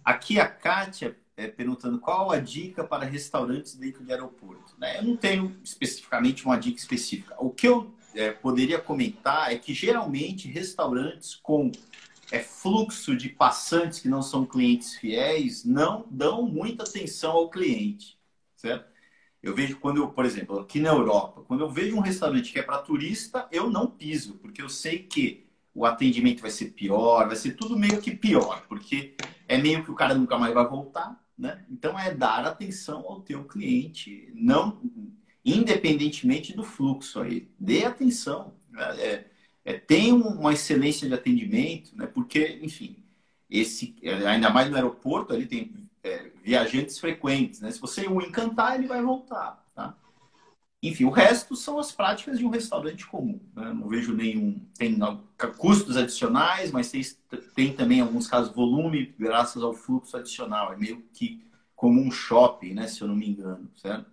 [0.05, 4.75] Aqui a Kátia é, perguntando qual a dica para restaurantes dentro de aeroporto.
[4.79, 4.99] Né?
[4.99, 7.35] Eu não tenho especificamente uma dica específica.
[7.41, 11.73] O que eu é, poderia comentar é que geralmente restaurantes com
[12.31, 18.19] é fluxo de passantes que não são clientes fiéis não dão muita atenção ao cliente,
[18.57, 18.87] certo?
[19.43, 22.59] Eu vejo quando eu, por exemplo, aqui na Europa, quando eu vejo um restaurante que
[22.59, 27.27] é para turista, eu não piso, porque eu sei que o atendimento vai ser pior,
[27.29, 29.15] vai ser tudo meio que pior, porque
[29.47, 31.65] é meio que o cara nunca mais vai voltar, né?
[31.71, 34.81] Então é dar atenção ao teu cliente, não
[35.45, 37.49] independentemente do fluxo aí.
[37.59, 38.55] Dê atenção.
[38.71, 39.01] Né?
[39.01, 39.31] É,
[39.69, 42.07] é, tem uma excelência de atendimento, né?
[42.07, 42.97] Porque, enfim,
[43.51, 43.95] esse
[44.27, 45.71] ainda mais no aeroporto ali tem
[46.03, 47.71] é, viajantes frequentes, né?
[47.71, 49.95] Se você o encantar, ele vai voltar, tá?
[50.83, 53.39] Enfim, o resto são as práticas de um restaurante comum.
[53.55, 53.71] Né?
[53.75, 54.59] Não vejo nenhum.
[54.79, 54.97] Tem
[55.59, 57.03] custos adicionais, mas tem,
[57.55, 60.73] tem também, em alguns casos, volume graças ao fluxo adicional.
[60.73, 61.45] É meio que
[61.77, 62.87] como um shopping, né?
[62.87, 64.11] Se eu não me engano, certo?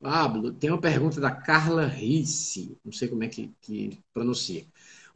[0.00, 4.64] Pablo, tem uma pergunta da Carla Risse, não sei como é que, que pronuncia.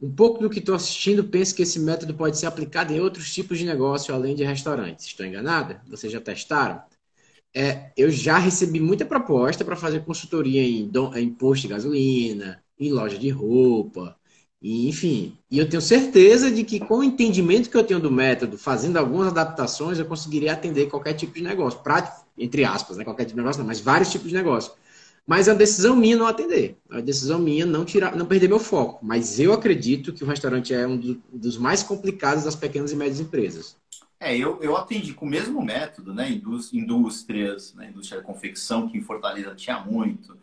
[0.01, 3.33] Um pouco do que estou assistindo, penso que esse método pode ser aplicado em outros
[3.33, 5.05] tipos de negócio além de restaurantes.
[5.05, 5.81] Estou enganada?
[5.87, 6.81] Vocês já testaram?
[7.55, 12.91] É, eu já recebi muita proposta para fazer consultoria em, em posto de gasolina, em
[12.91, 14.17] loja de roupa,
[14.61, 15.37] e, enfim.
[15.51, 18.97] E eu tenho certeza de que, com o entendimento que eu tenho do método, fazendo
[18.97, 21.81] algumas adaptações, eu conseguiria atender qualquer tipo de negócio.
[21.81, 23.03] Prático, entre aspas, né?
[23.03, 24.73] Qualquer tipo de negócio, não, mas vários tipos de negócio.
[25.25, 26.77] Mas a decisão minha não atender.
[26.89, 28.99] A decisão minha não tirar, não perder meu foco.
[29.05, 30.97] Mas eu acredito que o restaurante é um
[31.31, 33.77] dos mais complicados das pequenas e médias empresas.
[34.19, 36.29] É, eu, eu atendi com o mesmo método, né?
[36.73, 37.89] Indústrias, né?
[37.89, 40.37] indústria da confecção, que em Fortaleza tinha muito,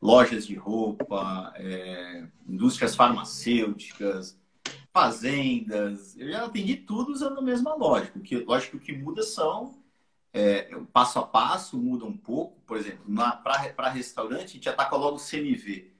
[0.00, 4.36] lojas de roupa, é, indústrias farmacêuticas,
[4.92, 6.16] fazendas.
[6.18, 8.18] Eu já atendi tudo usando a mesma lógica.
[8.20, 9.74] Que, lógico que o que muda são
[10.32, 12.60] é, passo a passo muda um pouco.
[12.66, 13.04] Por exemplo,
[13.42, 15.90] para restaurante, a gente ataca logo o CMV.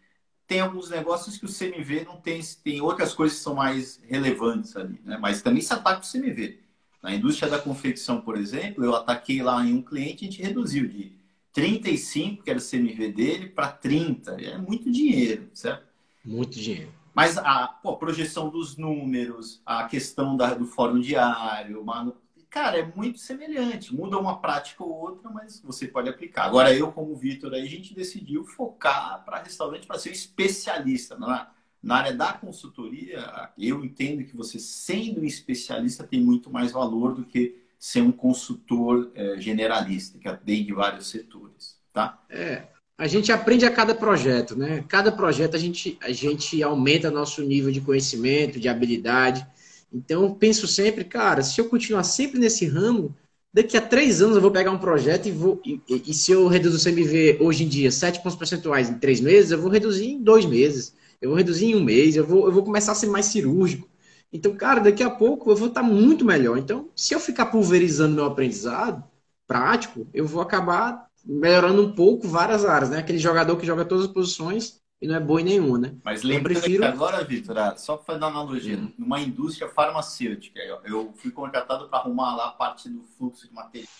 [0.46, 4.74] Tem alguns negócios que o CMV não tem, tem outras coisas que são mais relevantes
[4.76, 5.18] ali, né?
[5.20, 6.58] mas também se ataca o CMV.
[7.02, 10.88] Na indústria da confecção, por exemplo, eu ataquei lá em um cliente, a gente reduziu
[10.88, 11.12] de
[11.52, 14.40] 35, que era o CMV dele, para 30.
[14.40, 15.86] É muito dinheiro, certo?
[16.24, 16.92] Muito dinheiro.
[17.14, 22.14] Mas a pô, projeção dos números, a questão da, do fórum diário, uma,
[22.50, 23.94] cara, é muito semelhante.
[23.94, 26.44] Muda uma prática ou outra, mas você pode aplicar.
[26.44, 31.16] Agora, eu, como Vitor, a gente decidiu focar para restaurante para ser especialista.
[31.16, 31.50] Na,
[31.82, 37.14] na área da consultoria, eu entendo que você, sendo um especialista, tem muito mais valor
[37.14, 41.78] do que ser um consultor é, generalista, que atende vários setores.
[41.92, 42.20] Tá?
[42.28, 44.84] É, a gente aprende a cada projeto, né?
[44.88, 49.46] Cada projeto a gente, a gente aumenta nosso nível de conhecimento, de habilidade.
[49.92, 53.14] Então, penso sempre, cara, se eu continuar sempre nesse ramo,
[53.52, 55.60] daqui a três anos eu vou pegar um projeto e vou.
[55.64, 59.20] E, e se eu reduzir o CMV hoje em dia sete pontos percentuais em três
[59.20, 60.94] meses, eu vou reduzir em dois meses.
[61.20, 63.88] Eu vou reduzir em um mês, eu vou, eu vou começar a ser mais cirúrgico.
[64.32, 66.58] Então, cara, daqui a pouco eu vou estar muito melhor.
[66.58, 69.02] Então, se eu ficar pulverizando meu aprendizado
[69.46, 72.98] prático, eu vou acabar melhorando um pouco várias áreas, né?
[72.98, 75.94] Aquele jogador que joga todas as posições e não é boi nenhum, né?
[76.02, 76.82] Mas lembra prefiro...
[76.82, 78.92] que agora, Vitor, ah, só para dar uma analogia, hum.
[78.98, 83.54] numa indústria farmacêutica, eu fui contratado para arrumar lá a parte do fluxo de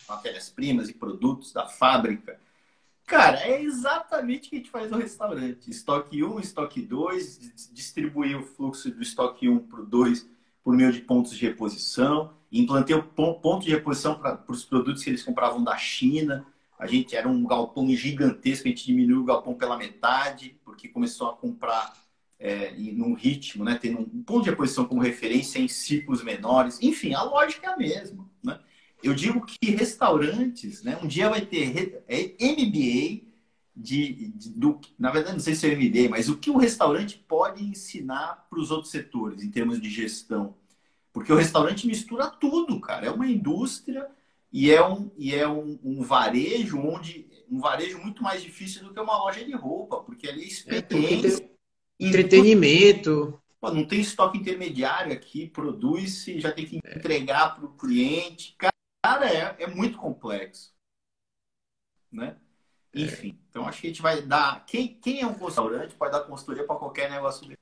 [0.09, 2.41] matérias-primas e produtos da fábrica.
[3.07, 5.71] Cara, é exatamente o que a gente faz no restaurante.
[5.71, 10.29] Estoque 1, estoque 2, distribuir o fluxo do estoque 1 para o 2
[10.63, 12.35] por meio de pontos de reposição.
[12.53, 16.47] Implantei o ponto de reposição para os produtos que eles compravam da China.
[16.79, 21.29] A gente era um galpão gigantesco, a gente diminuiu o galpão pela metade, porque começou
[21.29, 21.93] a comprar
[22.39, 26.81] é, num ritmo, né, tendo um ponto de reposição como referência em ciclos menores.
[26.81, 28.31] Enfim, a lógica é a mesma.
[28.43, 28.59] Né?
[29.03, 33.27] Eu digo que restaurantes, né, um dia vai ter é, MBA
[33.75, 37.17] de, de, do, na verdade não sei se é MBA, mas o que o restaurante
[37.29, 40.55] pode ensinar para os outros setores em termos de gestão.
[41.13, 43.07] Porque o restaurante mistura tudo, cara.
[43.07, 44.07] É uma indústria
[44.53, 48.93] e é um, e é um, um, varejo onde um varejo muito mais difícil do
[48.93, 51.45] que uma loja de roupa, porque ali é, experiência.
[51.45, 53.41] É, entretenimento.
[53.61, 56.97] Pô, não tem estoque intermediário aqui, produz-se, já tem que é.
[56.97, 58.57] entregar para o cliente.
[59.03, 60.73] Cara, é, é muito complexo.
[62.11, 62.37] Né?
[62.95, 63.01] É.
[63.03, 64.65] Enfim, então acho que a gente vai dar.
[64.67, 67.59] Quem, quem é um restaurante pode dar consultoria para qualquer negócio dele.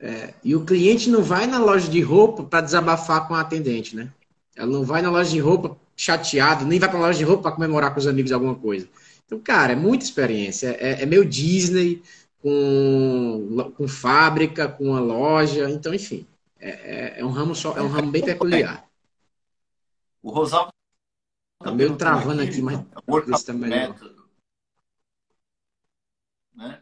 [0.00, 3.96] É, e o cliente não vai na loja de roupa para desabafar com a atendente,
[3.96, 4.12] né?
[4.54, 7.52] Ela não vai na loja de roupa chateado, nem vai para loja de roupa para
[7.52, 8.88] comemorar com os amigos alguma coisa.
[9.26, 10.68] Então, cara, é muita experiência.
[10.80, 12.00] É, é meio Disney
[12.40, 15.68] com, com fábrica, com uma loja.
[15.68, 16.24] Então, enfim,
[16.60, 18.88] é, é, é um ramo só, é um ramo bem peculiar.
[20.22, 20.70] O Rosalvo
[21.58, 22.80] tá meio travando aqui, mas
[23.34, 23.96] esse tá melhor.
[26.54, 26.80] Né?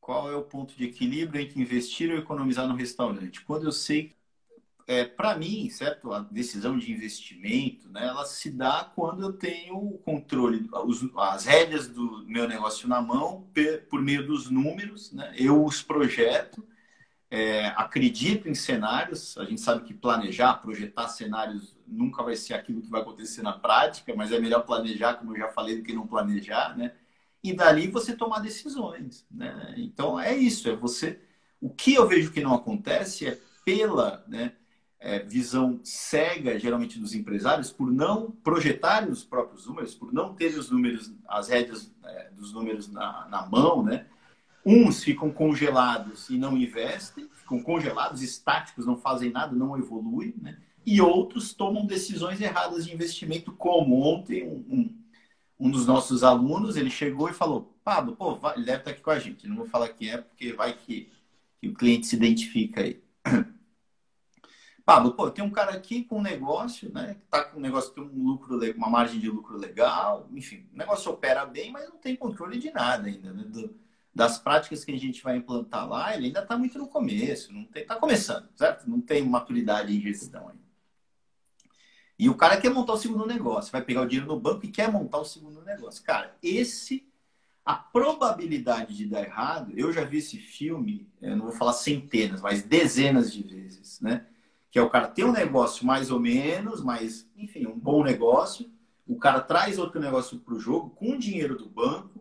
[0.00, 3.44] Qual é o ponto de equilíbrio entre investir ou economizar no restaurante?
[3.44, 4.14] Quando eu sei
[4.86, 6.12] é, para mim, certo?
[6.12, 11.46] A decisão de investimento, né, ela se dá quando eu tenho o controle, os, as
[11.46, 13.48] rédeas do meu negócio na mão,
[13.88, 15.34] por meio dos números, né?
[15.38, 16.66] Eu os projeto,
[17.30, 19.36] é, acredito em cenários.
[19.38, 23.52] A gente sabe que planejar, projetar cenários nunca vai ser aquilo que vai acontecer na
[23.52, 26.92] prática, mas é melhor planejar, como eu já falei, do que não planejar, né?
[27.42, 29.74] E dali você tomar decisões, né?
[29.76, 31.20] Então é isso, é você.
[31.60, 34.52] O que eu vejo que não acontece é pela, né?
[35.04, 40.58] É, visão cega, geralmente, dos empresários, por não projetarem os próprios números, por não terem
[40.58, 44.06] os números, as rédeas é, dos números na, na mão, né?
[44.64, 50.56] Uns ficam congelados e não investem, ficam congelados, estáticos, não fazem nada, não evoluem, né?
[50.86, 54.90] E outros tomam decisões erradas de investimento, como ontem um,
[55.60, 59.02] um, dos nossos alunos, ele chegou e falou, Pablo, pô, vai, ele deve estar aqui
[59.02, 61.10] com a gente, não vou falar quem é, porque vai que,
[61.60, 63.02] que o cliente se identifica aí.
[64.84, 67.14] Pablo, pô, tem um cara aqui com um negócio, né?
[67.14, 70.66] Que tá com um negócio que tem um lucro, uma margem de lucro legal, enfim,
[70.74, 73.44] o negócio opera bem, mas não tem controle de nada ainda, né?
[73.44, 73.74] Do,
[74.14, 77.64] das práticas que a gente vai implantar lá, ele ainda está muito no começo, não
[77.64, 78.88] tem, tá começando, certo?
[78.88, 80.62] Não tem maturidade em gestão ainda.
[82.16, 84.70] E o cara quer montar o segundo negócio, vai pegar o dinheiro no banco e
[84.70, 86.04] quer montar o segundo negócio.
[86.04, 87.08] Cara, esse
[87.64, 92.62] a probabilidade de dar errado, eu já vi esse filme, não vou falar centenas, mas
[92.62, 94.26] dezenas de vezes, né?
[94.74, 98.68] Que é o cara ter um negócio mais ou menos, mas, enfim, um bom negócio.
[99.06, 102.20] O cara traz outro negócio para o jogo com dinheiro do banco.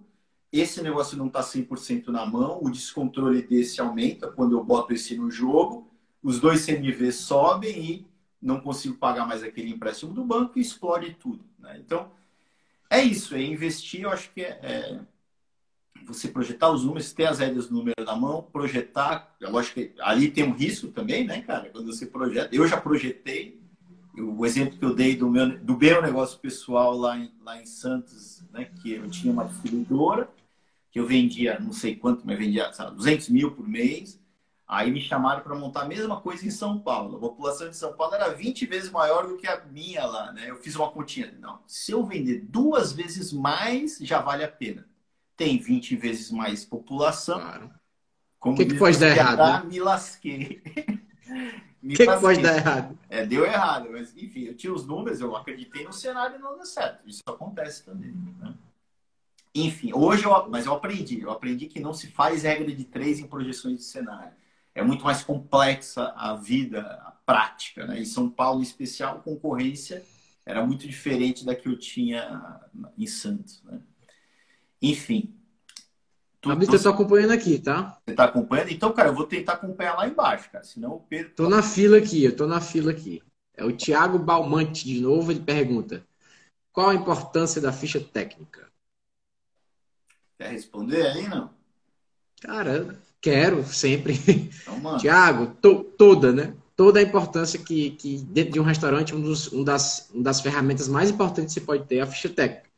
[0.51, 5.17] Esse negócio não está 100% na mão, o descontrole desse aumenta quando eu boto esse
[5.17, 5.89] no jogo.
[6.21, 8.07] Os dois CMVs sobem e
[8.39, 11.43] não consigo pagar mais aquele empréstimo do banco e explode tudo.
[11.57, 11.81] Né?
[11.83, 12.11] Então,
[12.87, 14.99] é isso, é investir, eu acho que é, é
[16.07, 19.35] você projetar os números, ter as rédeas do número na mão, projetar.
[19.39, 21.69] Eu acho que ali tem um risco também, né, cara?
[21.69, 22.53] Quando você projeta.
[22.55, 23.61] Eu já projetei.
[24.15, 27.65] O exemplo que eu dei do meu, do meu negócio pessoal lá em, lá em
[27.65, 30.29] Santos, né, que eu tinha uma distribuidora,
[30.91, 34.21] que eu vendia não sei quanto, mas vendia sabe, 200 mil por mês.
[34.67, 37.17] Aí me chamaram para montar a mesma coisa em São Paulo.
[37.17, 40.49] A população de São Paulo era 20 vezes maior do que a minha lá, né?
[40.49, 41.33] Eu fiz uma continha.
[41.39, 44.87] Não, se eu vender duas vezes mais, já vale a pena
[45.35, 47.39] tem 20 vezes mais população.
[47.39, 47.71] Claro.
[48.41, 49.65] o que, que pode dar errado?
[49.65, 49.69] Né?
[49.71, 50.61] Me lasquei.
[51.83, 52.97] O que, que, pode dar errado?
[53.09, 56.55] É, deu errado, mas enfim, eu tinha os números, eu acreditei no cenário e não
[56.55, 57.01] deu certo.
[57.05, 58.13] Isso acontece também.
[58.39, 58.53] Né?
[59.53, 63.19] Enfim, hoje eu, mas eu aprendi, eu aprendi que não se faz regra de três
[63.19, 64.33] em projeções de cenário.
[64.73, 67.85] É muito mais complexa a vida, a prática.
[67.85, 67.99] Né?
[67.99, 70.03] Em São Paulo, em especial, a concorrência
[70.45, 72.61] era muito diferente da que eu tinha
[72.97, 73.61] em Santos.
[73.63, 73.79] Né?
[74.83, 75.33] Enfim.
[76.41, 77.97] Tu, a eu tô acompanhando aqui, tá?
[78.05, 78.69] Você tá acompanhando?
[78.69, 80.65] Então, cara, eu vou tentar acompanhar lá embaixo, cara.
[80.65, 81.31] Senão o Pedro.
[81.33, 83.23] Tô na fila aqui, eu tô na fila aqui.
[83.55, 86.05] É o Thiago Balmante de novo, ele pergunta:
[86.73, 88.67] qual a importância da ficha técnica?
[90.37, 91.49] Quer responder aí, não?
[92.41, 94.19] Cara, quero sempre.
[94.63, 96.53] Então, Tiago, to, toda, né?
[96.75, 100.41] Toda a importância que, que dentro de um restaurante, um, dos, um das, uma das
[100.41, 102.72] ferramentas mais importantes que você pode ter é a ficha técnica.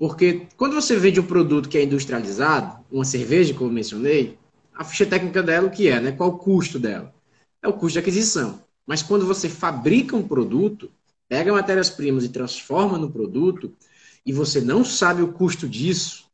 [0.00, 4.38] Porque quando você vende um produto que é industrializado, uma cerveja, como eu mencionei,
[4.74, 6.10] a ficha técnica dela, o que é, né?
[6.10, 7.14] Qual o custo dela?
[7.62, 8.64] É o custo de aquisição.
[8.86, 10.90] Mas quando você fabrica um produto,
[11.28, 13.76] pega matérias-primas e transforma no produto,
[14.24, 16.30] e você não sabe o custo disso,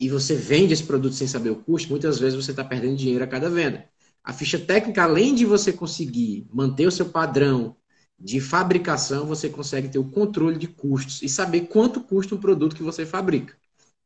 [0.00, 3.22] e você vende esse produto sem saber o custo, muitas vezes você está perdendo dinheiro
[3.22, 3.88] a cada venda.
[4.24, 7.76] A ficha técnica, além de você conseguir manter o seu padrão
[8.18, 12.74] de fabricação, você consegue ter o controle de custos e saber quanto custa um produto
[12.74, 13.56] que você fabrica.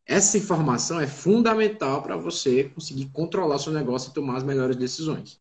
[0.05, 5.41] Essa informação é fundamental para você conseguir controlar seu negócio e tomar as melhores decisões.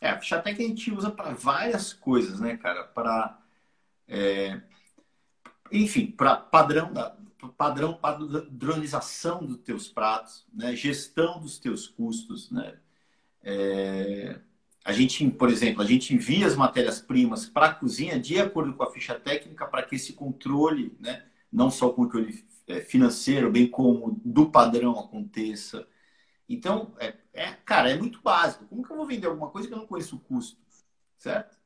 [0.00, 2.82] É, a ficha técnica a gente usa para várias coisas, né, cara?
[2.82, 3.38] Para,
[4.08, 4.60] é...
[5.70, 7.16] enfim, para padrão da
[7.56, 10.76] padrão padronização dos teus pratos, né?
[10.76, 12.78] gestão dos teus custos, né?
[13.42, 14.40] É
[14.84, 18.82] a gente, por exemplo, a gente envia as matérias-primas para a cozinha de acordo com
[18.82, 23.68] a ficha técnica para que esse controle, né, não só o controle é, financeiro, bem
[23.68, 25.86] como do padrão aconteça.
[26.48, 28.66] Então, é, é, cara, é muito básico.
[28.66, 30.58] Como que eu vou vender alguma coisa que eu não conheço o custo,
[31.16, 31.56] certo?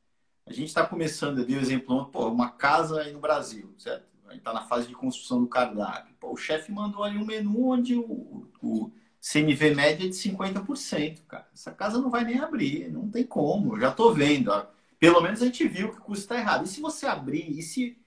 [0.44, 4.06] A gente está começando, eu dei o exemplo, pô, uma casa aí no Brasil, certo?
[4.26, 6.14] A gente está na fase de construção do cardápio.
[6.20, 8.92] Pô, o chefe mandou ali um menu onde o, o
[9.32, 11.48] CMV média de 50%, cara.
[11.52, 13.74] Essa casa não vai nem abrir, não tem como.
[13.74, 14.52] Eu já estou vendo.
[14.52, 14.66] Ó.
[15.00, 16.64] Pelo menos a gente viu que o custo está errado.
[16.64, 17.98] E se você abrir, e se,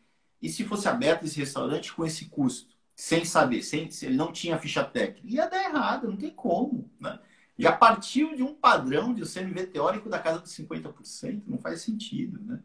[0.41, 4.32] e se fosse aberto esse restaurante com esse custo, sem saber, sem, se ele não
[4.32, 6.89] tinha ficha técnica, ia dar errado, não tem como.
[6.97, 7.20] Né?
[7.57, 11.82] Já partiu de um padrão de um CMV teórico da casa dos 50%, não faz
[11.82, 12.39] sentido.
[12.41, 12.61] Né?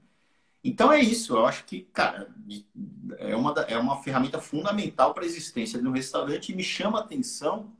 [0.62, 2.32] Então é isso, eu acho que, cara,
[3.18, 6.98] é uma, é uma ferramenta fundamental para a existência de um restaurante e me chama
[6.98, 7.72] a atenção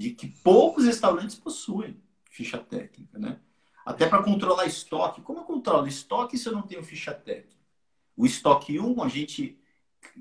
[0.00, 1.94] de que poucos restaurantes possuem
[2.30, 3.38] ficha técnica, né?
[3.84, 5.20] Até para controlar estoque.
[5.20, 7.60] Como eu controlo estoque se eu não tenho ficha técnica?
[8.16, 9.58] O estoque 1 a gente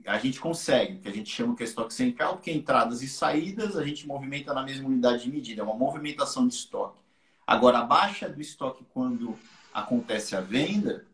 [0.05, 3.77] a gente consegue, que a gente chama que é estoque central, porque entradas e saídas
[3.77, 7.01] a gente movimenta na mesma unidade de medida, é uma movimentação de estoque.
[7.47, 9.39] Agora, a baixa do estoque quando
[9.73, 11.07] acontece a venda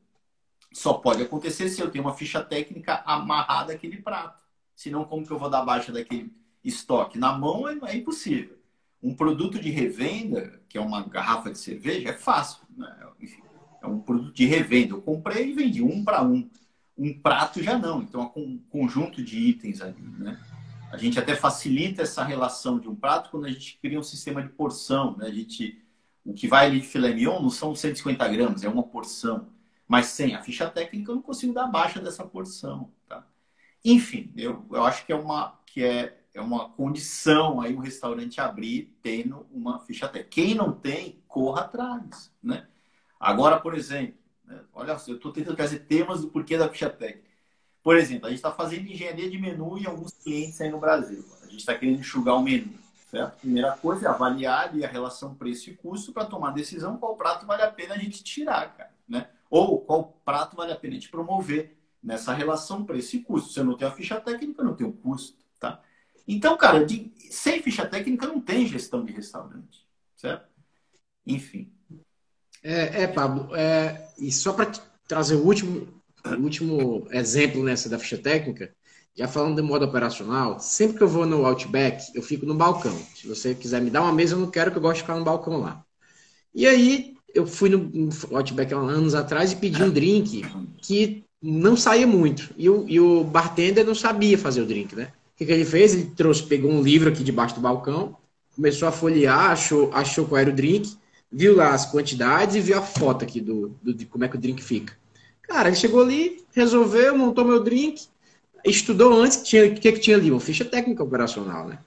[0.73, 4.43] só pode acontecer se eu tenho uma ficha técnica amarrada àquele prato.
[4.75, 6.33] Senão, como que eu vou dar baixa daquele
[6.65, 8.57] estoque na mão é, é, impossível.
[9.01, 12.63] Um produto de revenda, que é uma garrafa de cerveja, é fácil.
[12.75, 12.93] Né?
[13.21, 13.41] Enfim,
[13.81, 14.93] é um produto de revenda.
[14.93, 16.49] Eu comprei e vendi um para um.
[16.97, 18.01] Um prato já não.
[18.01, 20.01] Então, é um conjunto de itens ali.
[20.01, 20.39] Né?
[20.91, 24.41] A gente até facilita essa relação de um prato quando a gente cria um sistema
[24.41, 25.15] de porção.
[25.17, 25.27] Né?
[25.27, 25.79] A gente,
[26.25, 29.49] o que vai ali de filé mignon não são 150 gramas, é uma porção.
[29.87, 32.89] Mas sem a ficha técnica eu não consigo dar baixa dessa porção.
[33.07, 33.27] Tá?
[33.83, 38.41] Enfim, eu, eu acho que é uma que é é uma condição aí o restaurante
[38.41, 40.29] abrir tendo uma ficha técnica.
[40.29, 42.67] Quem não tem, corra atrás, né?
[43.17, 44.59] Agora, por exemplo, né?
[44.73, 47.29] olha eu estou tentando trazer temas do porquê da ficha técnica.
[47.81, 51.23] Por exemplo, a gente está fazendo engenharia de menu em alguns clientes aí no Brasil.
[51.41, 52.73] A gente está querendo enxugar o menu,
[53.09, 53.39] certo?
[53.39, 57.45] Primeira coisa é avaliar ali a relação preço e custo para tomar decisão qual prato
[57.45, 59.29] vale a pena a gente tirar, cara, né?
[59.49, 63.53] Ou qual prato vale a pena a gente promover nessa relação preço e custo.
[63.53, 65.81] Se eu não tenho a ficha técnica, eu não tenho custo, tá?
[66.27, 70.47] Então, cara, de, sem ficha técnica não tem gestão de restaurante, certo?
[71.25, 71.71] Enfim.
[72.63, 74.71] É, é Pablo, é, e só para
[75.07, 75.87] trazer o último,
[76.25, 78.73] o último exemplo nessa da ficha técnica,
[79.15, 82.97] já falando de modo operacional, sempre que eu vou no Outback, eu fico no balcão.
[83.15, 85.15] Se você quiser me dar uma mesa, eu não quero que eu gosto de ficar
[85.15, 85.85] no balcão lá.
[86.53, 90.41] E aí, eu fui no, Outback há anos atrás e pedi um drink
[90.79, 92.49] que não saía muito.
[92.57, 95.13] E o, e o bartender não sabia fazer o drink, né?
[95.35, 95.93] O que, que, ele fez?
[95.93, 98.15] Ele trouxe, pegou um livro aqui debaixo do balcão,
[98.55, 100.95] começou a folhear, achou, achou qual era o drink,
[101.29, 104.37] viu lá as quantidades e viu a foto aqui do, do de como é que
[104.37, 104.97] o drink fica.
[105.41, 108.07] Cara, ele chegou ali, resolveu, montou meu drink,
[108.65, 111.79] estudou antes tinha, o que, que tinha ali, uma ficha técnica operacional, né?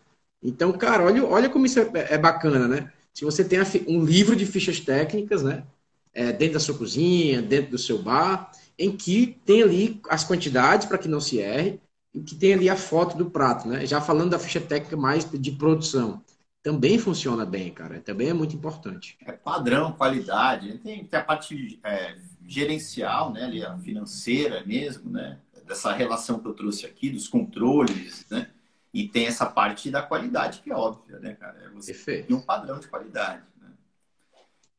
[0.43, 2.93] Então, cara, olha, olha como isso é, é bacana, né?
[3.15, 5.65] Se você tem um livro de fichas técnicas, né?
[6.13, 10.87] É, dentro da sua cozinha, dentro do seu bar, em que tem ali as quantidades
[10.87, 11.81] para que não se erre,
[12.23, 13.87] que tem ali a foto do prato, né?
[13.87, 16.23] Já falando da ficha técnica mais de produção.
[16.63, 18.01] Também funciona bem, cara.
[18.01, 19.17] Também é muito importante.
[19.25, 20.79] É padrão, qualidade.
[20.79, 22.17] Tem, tem a parte é,
[22.47, 23.45] gerencial, né?
[23.45, 25.39] Ali, a financeira mesmo, né?
[25.67, 28.49] Dessa relação que eu trouxe aqui, dos controles, né?
[28.93, 31.59] E tem essa parte da qualidade que é óbvia, né, cara?
[31.65, 32.27] É você Perfeito.
[32.27, 33.43] tem um padrão de qualidade.
[33.61, 33.69] Né?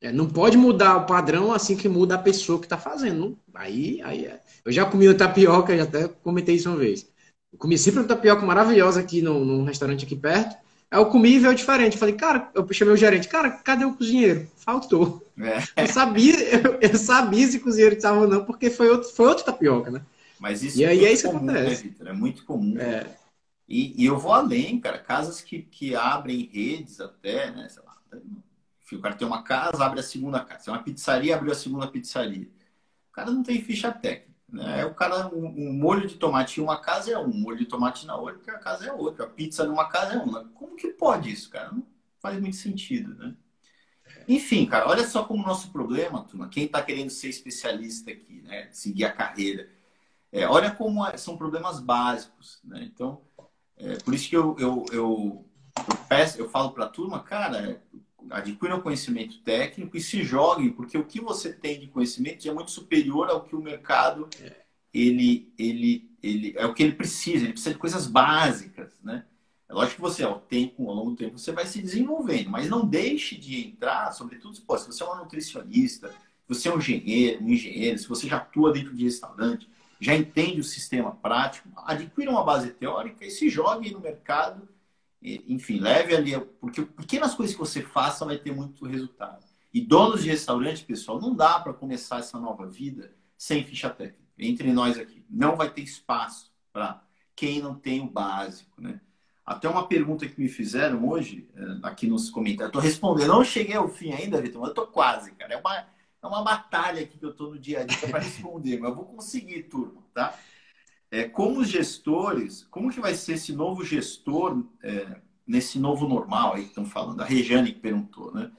[0.02, 3.38] É, não pode mudar o padrão assim que muda a pessoa que está fazendo.
[3.54, 4.42] Aí, aí é.
[4.66, 7.08] Eu já comi o tapioca, já até comentei isso uma vez.
[7.52, 10.56] Eu comi sempre uma tapioca maravilhosa aqui num, num restaurante aqui perto.
[10.92, 11.94] Aí eu comi e veio diferente.
[11.94, 14.50] Eu falei, cara, eu chamei o gerente, cara, cadê o cozinheiro?
[14.58, 15.26] Faltou.
[15.38, 15.84] É.
[15.84, 19.28] Eu sabia, eu, eu, sabia se o cozinheiro estava ou não, porque foi outro, foi
[19.28, 20.02] outro tapioca, né?
[20.40, 21.84] Mas isso e aí é, é isso comum, que né, acontece.
[21.84, 22.08] Né, Victor?
[22.08, 22.80] É muito comum.
[22.80, 23.06] É.
[23.68, 24.98] E, e, eu vou além, cara.
[24.98, 27.70] Casas que, que abrem redes até, né?
[27.70, 27.96] Sei lá,
[28.92, 30.72] o cara tem uma casa, abre a segunda casa.
[30.72, 32.48] É uma pizzaria, abriu a segunda pizzaria.
[33.10, 34.29] O cara não tem ficha técnica.
[34.52, 34.86] Né?
[34.86, 38.16] O cara, um, molho de tomate em uma casa é um, molho de tomate na
[38.16, 39.26] outra, casa é outra.
[39.26, 40.46] A pizza numa casa é uma.
[40.50, 41.72] Como que pode isso, cara?
[41.72, 41.86] Não
[42.20, 43.36] faz muito sentido, né?
[44.28, 48.42] Enfim, cara, olha só como o nosso problema, turma, quem está querendo ser especialista aqui,
[48.42, 48.70] né?
[48.72, 49.70] Seguir a carreira.
[50.32, 52.84] É, olha como é, são problemas básicos, né?
[52.84, 53.22] Então,
[53.78, 55.46] é, por isso que eu, eu, eu,
[55.76, 57.82] eu, peço, eu falo para a turma, cara,
[58.32, 62.72] adquiram conhecimento técnico e se joguem, porque o que você tem de conhecimento é muito
[62.72, 64.30] superior ao que o mercado
[64.94, 67.46] ele, ele, ele é o que ele precisa.
[67.46, 69.26] Ele precisa de coisas básicas, né?
[69.68, 72.68] É lógico que você, ao tempo, ao longo do tempo, você vai se desenvolvendo, mas
[72.68, 76.16] não deixe de entrar, sobretudo pô, se você é uma nutricionista, se
[76.48, 79.70] você é um engenheiro, um engenheiro, se você já atua dentro de restaurante,
[80.02, 84.68] já entende o sistema prático, adquira uma base teórica e se jogue no mercado
[85.22, 89.46] enfim, leve ali, porque pequenas coisas que você faça vai ter muito resultado.
[89.74, 94.20] E donos de restaurante, pessoal, não dá para começar essa nova vida sem ficha técnica.
[94.38, 97.04] Entre nós aqui, não vai ter espaço para
[97.36, 99.00] quem não tem o básico, né?
[99.46, 102.70] Até uma pergunta que me fizeram hoje, eh, aqui nos comentários.
[102.70, 105.54] Estou respondendo, não cheguei ao fim ainda, Vitor, mas estou quase, cara.
[105.54, 108.80] É uma, é uma batalha aqui que eu estou no dia a dia para responder,
[108.80, 110.38] mas eu vou conseguir, turma, tá?
[111.12, 116.54] É, como os gestores, como que vai ser esse novo gestor é, nesse novo normal
[116.54, 117.22] aí que estão falando?
[117.22, 118.52] A Regiane que perguntou, né?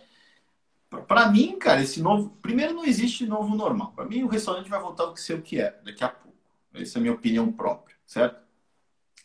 [1.07, 2.31] Para mim, cara, esse novo.
[2.43, 3.93] Primeiro, não existe novo normal.
[3.93, 6.37] Para mim, o restaurante vai voltar ao que ser o que é daqui a pouco.
[6.75, 8.41] Essa é a minha opinião própria, certo?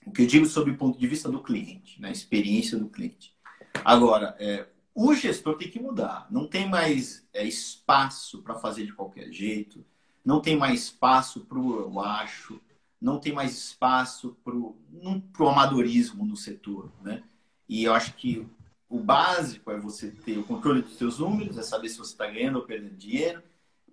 [0.05, 2.13] O que eu digo sobre o ponto de vista do cliente, na né?
[2.13, 3.35] experiência do cliente.
[3.83, 6.27] Agora, é, o gestor tem que mudar.
[6.29, 9.83] Não tem mais é, espaço para fazer de qualquer jeito.
[10.23, 12.61] Não tem mais espaço para o eu acho
[13.05, 17.21] não tem mais espaço para o amadorismo no setor, né?
[17.69, 18.47] E eu acho que
[18.89, 22.25] o básico é você ter o controle dos seus números, é saber se você está
[22.25, 23.43] ganhando ou perdendo dinheiro.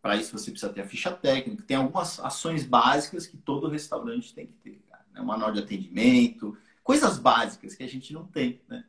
[0.00, 1.62] Para isso você precisa ter a ficha técnica.
[1.62, 5.20] Tem algumas ações básicas que todo restaurante tem que ter, cara, né?
[5.20, 8.82] Manual de atendimento, coisas básicas que a gente não tem, né?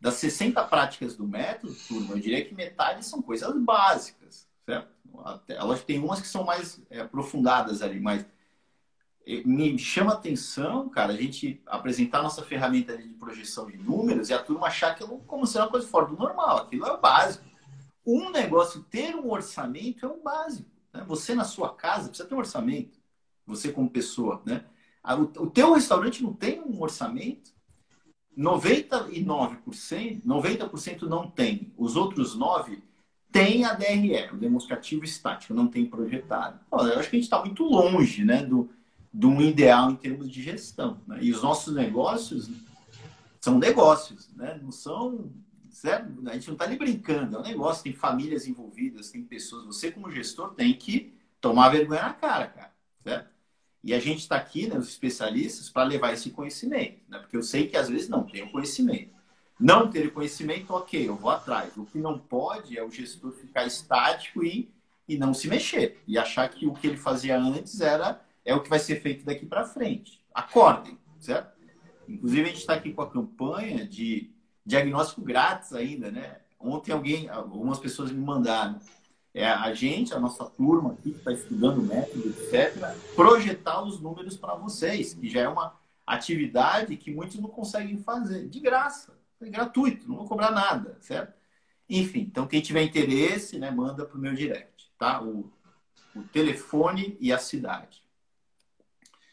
[0.00, 4.88] Das 60 práticas do método, turma, eu diria que metade são coisas básicas, certo?
[5.24, 8.26] Até, elas tem umas que são mais é, aprofundadas ali, mas
[9.44, 14.42] me chama atenção, cara, a gente apresentar nossa ferramenta de projeção de números e a
[14.42, 16.58] turma achar aquilo como se uma coisa fora do normal.
[16.58, 17.44] Aquilo é o básico.
[18.06, 20.70] Um negócio, ter um orçamento é o básico.
[20.94, 21.04] Né?
[21.06, 22.98] Você na sua casa precisa ter um orçamento.
[23.46, 24.64] Você como pessoa, né?
[25.36, 27.52] O teu restaurante não tem um orçamento.
[28.36, 31.72] 99%, 90% não tem.
[31.76, 32.82] Os outros 9
[33.30, 36.60] tem a DRE, o demonstrativo estático, não tem projetado.
[36.70, 38.70] Olha, eu acho que a gente está muito longe, né, do,
[39.12, 41.00] de um ideal em termos de gestão.
[41.06, 41.18] Né?
[41.22, 42.50] E os nossos negócios
[43.40, 44.58] são negócios, né?
[44.62, 45.32] não são.
[45.70, 46.28] Certo?
[46.28, 49.64] A gente não está nem brincando, é um negócio, tem famílias envolvidas, tem pessoas.
[49.64, 52.72] Você, como gestor, tem que tomar vergonha na cara, cara.
[53.02, 53.30] Certo?
[53.82, 57.18] E a gente está aqui, né, os especialistas, para levar esse conhecimento, né?
[57.18, 59.16] porque eu sei que às vezes não tem o conhecimento.
[59.58, 61.76] Não ter conhecimento, ok, eu vou atrás.
[61.76, 64.72] O que não pode é o gestor ficar estático e,
[65.08, 66.02] e não se mexer.
[66.06, 69.26] E achar que o que ele fazia antes era é o que vai ser feito
[69.26, 70.24] daqui para frente.
[70.32, 71.52] Acordem, certo?
[72.08, 74.32] Inclusive, a gente está aqui com a campanha de
[74.64, 76.38] diagnóstico grátis ainda, né?
[76.58, 78.80] Ontem alguém, algumas pessoas me mandaram.
[79.34, 82.74] É a gente, a nossa turma aqui que está estudando o método, etc.,
[83.14, 88.48] projetar os números para vocês, que já é uma atividade que muitos não conseguem fazer,
[88.48, 91.34] de graça, é gratuito, não vou cobrar nada, certo?
[91.86, 95.22] Enfim, então quem tiver interesse, né, manda para o meu direct, tá?
[95.22, 95.52] O,
[96.16, 98.07] o telefone e a cidade.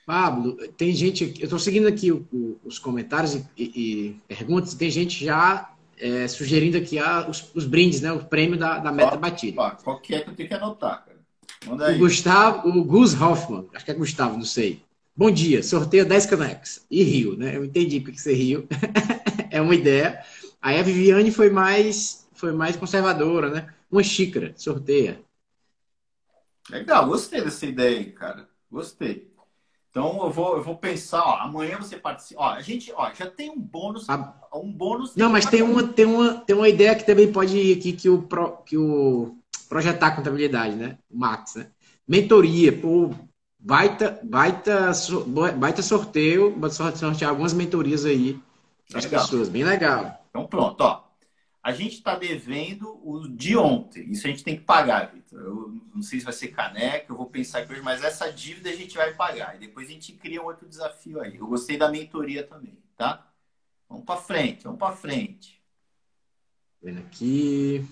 [0.06, 4.76] Pablo, tem gente, eu estou seguindo aqui o, o, os comentários e, e, e, perguntas,
[4.76, 8.12] tem gente já é, sugerindo aqui ah, os, os, brindes, né?
[8.12, 9.60] O prêmio da, da meta ó, batida.
[9.60, 11.18] Ó, qual que é que eu tenho que anotar, cara?
[11.66, 11.95] Manda aí.
[11.95, 14.84] O Gustavo, o Gus Hoffman, acho que é Gustavo, não sei.
[15.16, 16.86] Bom dia, sorteio 10 canecas.
[16.91, 17.56] E Rio, né?
[17.56, 18.68] Eu entendi porque você riu.
[19.49, 20.24] é uma ideia.
[20.62, 23.74] Aí a Viviane foi mais, foi mais conservadora, né?
[23.89, 25.20] Uma xícara, sorteia.
[26.70, 28.47] Legal, gostei dessa ideia aí, cara.
[28.70, 29.35] Gostei.
[29.96, 32.41] Então eu vou, eu vou pensar, ó, amanhã você participa.
[32.41, 34.34] Ó, a gente, ó, já tem um bônus, ah.
[34.54, 35.16] um bônus.
[35.16, 38.10] Não, mas tem uma, tem uma, tem uma ideia que também pode ir aqui que
[38.10, 39.38] o pro, que o
[39.70, 40.98] projetar contabilidade, né?
[41.10, 41.68] O Max, né?
[42.06, 43.12] Mentoria, pô,
[43.58, 44.91] baita, baita,
[45.58, 48.38] baita sorteio, sortear algumas mentorias aí
[48.93, 50.26] as pessoas, bem legal.
[50.30, 51.06] Então pronto, ó.
[51.64, 54.12] A gente está devendo o de ontem.
[54.12, 55.24] Isso a gente tem que pagar, Vitor.
[55.36, 58.70] Eu não sei se vai ser caneca, eu vou pensar aqui hoje, mas essa dívida
[58.70, 59.56] a gente vai pagar.
[59.56, 61.38] E depois a gente cria um outro desafio aí.
[61.38, 63.32] Eu gostei da mentoria também, tá?
[63.90, 65.62] Vamos para frente, vamos para frente.
[66.82, 67.86] Vendo aqui.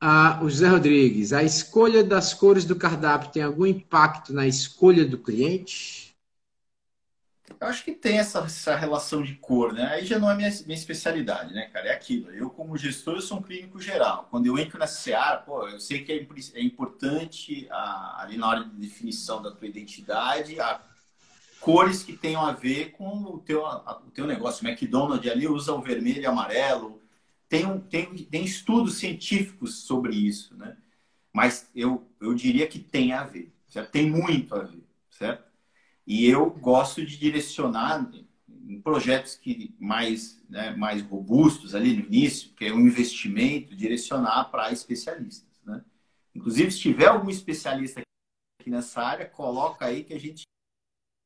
[0.00, 5.04] Ah, o José Rodrigues, a escolha das cores do cardápio tem algum impacto na escolha
[5.04, 6.13] do cliente?
[7.48, 9.86] Eu acho que tem essa, essa relação de cor, né?
[9.88, 11.88] Aí já não é minha, minha especialidade, né, cara?
[11.88, 12.30] É aquilo.
[12.30, 14.28] Eu, como gestor, eu sou um clínico geral.
[14.30, 16.26] Quando eu entro nessa seara, pô, eu sei que é,
[16.58, 20.80] é importante a, ali na hora de definição da tua identidade, a
[21.60, 24.64] cores que tenham a ver com o teu, a, o teu negócio.
[24.64, 27.02] O McDonald's ali usa o vermelho e amarelo.
[27.48, 30.76] Tem, um, tem, tem estudos científicos sobre isso, né?
[31.32, 33.90] Mas eu, eu diria que tem a ver, certo?
[33.90, 35.53] Tem muito a ver, certo?
[36.06, 38.10] E eu gosto de direcionar
[38.48, 44.44] em projetos que mais, né, mais robustos ali no início, que é um investimento, direcionar
[44.50, 45.60] para especialistas.
[45.64, 45.84] Né?
[46.34, 48.02] Inclusive, se tiver algum especialista
[48.60, 50.42] aqui nessa área, coloca aí que a gente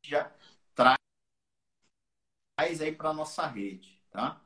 [0.05, 0.33] já
[0.75, 0.99] traz
[2.81, 4.41] aí para a nossa rede, tá?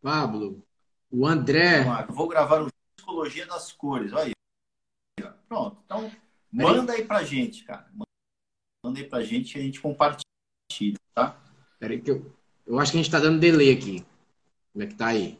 [0.00, 0.64] Pablo,
[1.10, 1.84] o André...
[2.08, 4.32] vou gravar o Psicologia das Cores, olha aí.
[5.48, 6.10] Pronto, então
[6.50, 7.90] manda aí para gente, cara.
[8.82, 11.38] Manda aí pra gente e a gente compartilha, tá?
[11.78, 12.34] Peraí que eu,
[12.66, 14.04] eu acho que a gente tá dando delay aqui.
[14.72, 15.38] Como é que tá aí?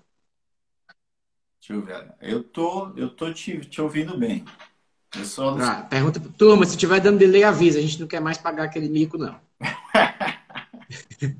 [1.58, 2.14] Deixa eu ver.
[2.20, 4.44] Eu tô, eu tô te, te ouvindo bem.
[5.16, 5.56] Eu só...
[5.58, 7.78] ah, pergunta turma, se tiver dando delay, avisa.
[7.78, 9.40] A gente não quer mais pagar aquele mico, não.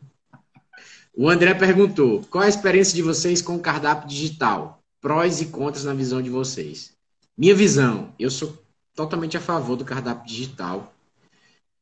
[1.15, 4.83] o André perguntou: qual a experiência de vocês com o cardápio digital?
[5.01, 6.95] Prós e contras na visão de vocês.
[7.37, 8.63] Minha visão, eu sou
[8.95, 10.93] totalmente a favor do cardápio digital.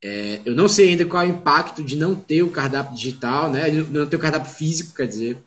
[0.02, 3.50] É, eu não sei ainda qual é o impacto de não ter o cardápio digital,
[3.50, 3.68] né?
[3.70, 5.38] Não ter o cardápio físico, quer dizer.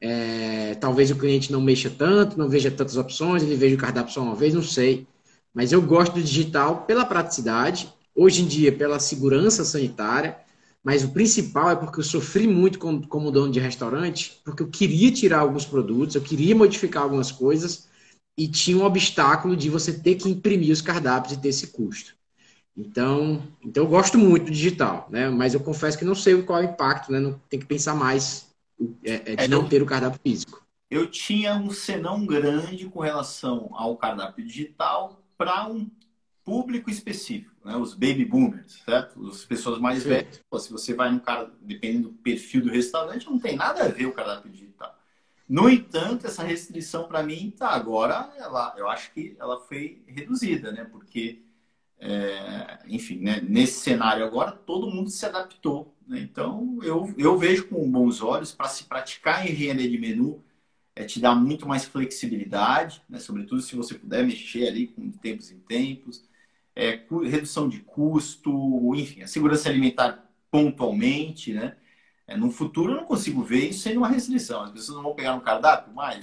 [0.00, 4.12] É, talvez o cliente não mexa tanto, não veja tantas opções, ele veja o cardápio
[4.12, 5.06] só uma vez, não sei.
[5.52, 10.38] Mas eu gosto do digital pela praticidade, hoje em dia pela segurança sanitária,
[10.84, 14.68] mas o principal é porque eu sofri muito como, como dono de restaurante, porque eu
[14.68, 17.88] queria tirar alguns produtos, eu queria modificar algumas coisas
[18.38, 22.17] e tinha um obstáculo de você ter que imprimir os cardápios e ter esse custo.
[22.78, 25.28] Então, então eu gosto muito do digital, né?
[25.28, 27.18] Mas eu confesso que não sei qual é o impacto, né?
[27.18, 28.54] Não, tem que pensar mais
[29.02, 30.64] é, é de é, não ter o cardápio físico.
[30.88, 35.90] Eu tinha um senão grande com relação ao cardápio digital para um
[36.44, 37.76] público específico, né?
[37.76, 39.28] Os baby boomers, certo?
[39.28, 40.10] As pessoas mais Sim.
[40.10, 40.40] velhas.
[40.48, 43.88] Pô, se você vai no cara, dependendo do perfil do restaurante, não tem nada a
[43.88, 44.96] ver o cardápio digital.
[45.48, 50.70] No entanto, essa restrição para mim tá agora, ela, eu acho que ela foi reduzida,
[50.70, 50.84] né?
[50.84, 51.42] Porque
[52.00, 55.94] é, enfim, né, nesse cenário agora, todo mundo se adaptou.
[56.06, 56.20] Né?
[56.20, 60.42] Então, eu, eu vejo com bons olhos para se praticar engenharia de menu,
[60.94, 63.18] é, te dá muito mais flexibilidade, né?
[63.18, 66.24] sobretudo se você puder mexer ali com tempos em tempos,
[66.74, 71.76] é, redução de custo, enfim, a segurança alimentar pontualmente, né?
[72.26, 74.62] É, no futuro eu não consigo ver isso sendo uma restrição.
[74.62, 76.22] As pessoas não vão pegar no cardápio mais.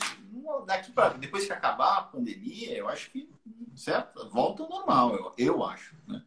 [0.65, 3.27] Daqui para depois que acabar a pandemia, eu acho que
[3.75, 4.29] certo?
[4.29, 5.95] Volta ao normal, eu, eu acho.
[6.07, 6.23] Né?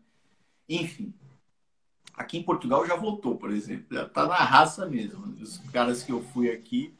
[0.68, 1.12] Enfim,
[2.14, 5.24] aqui em Portugal já voltou, por exemplo, já está na raça mesmo.
[5.40, 6.94] Os caras que eu fui aqui,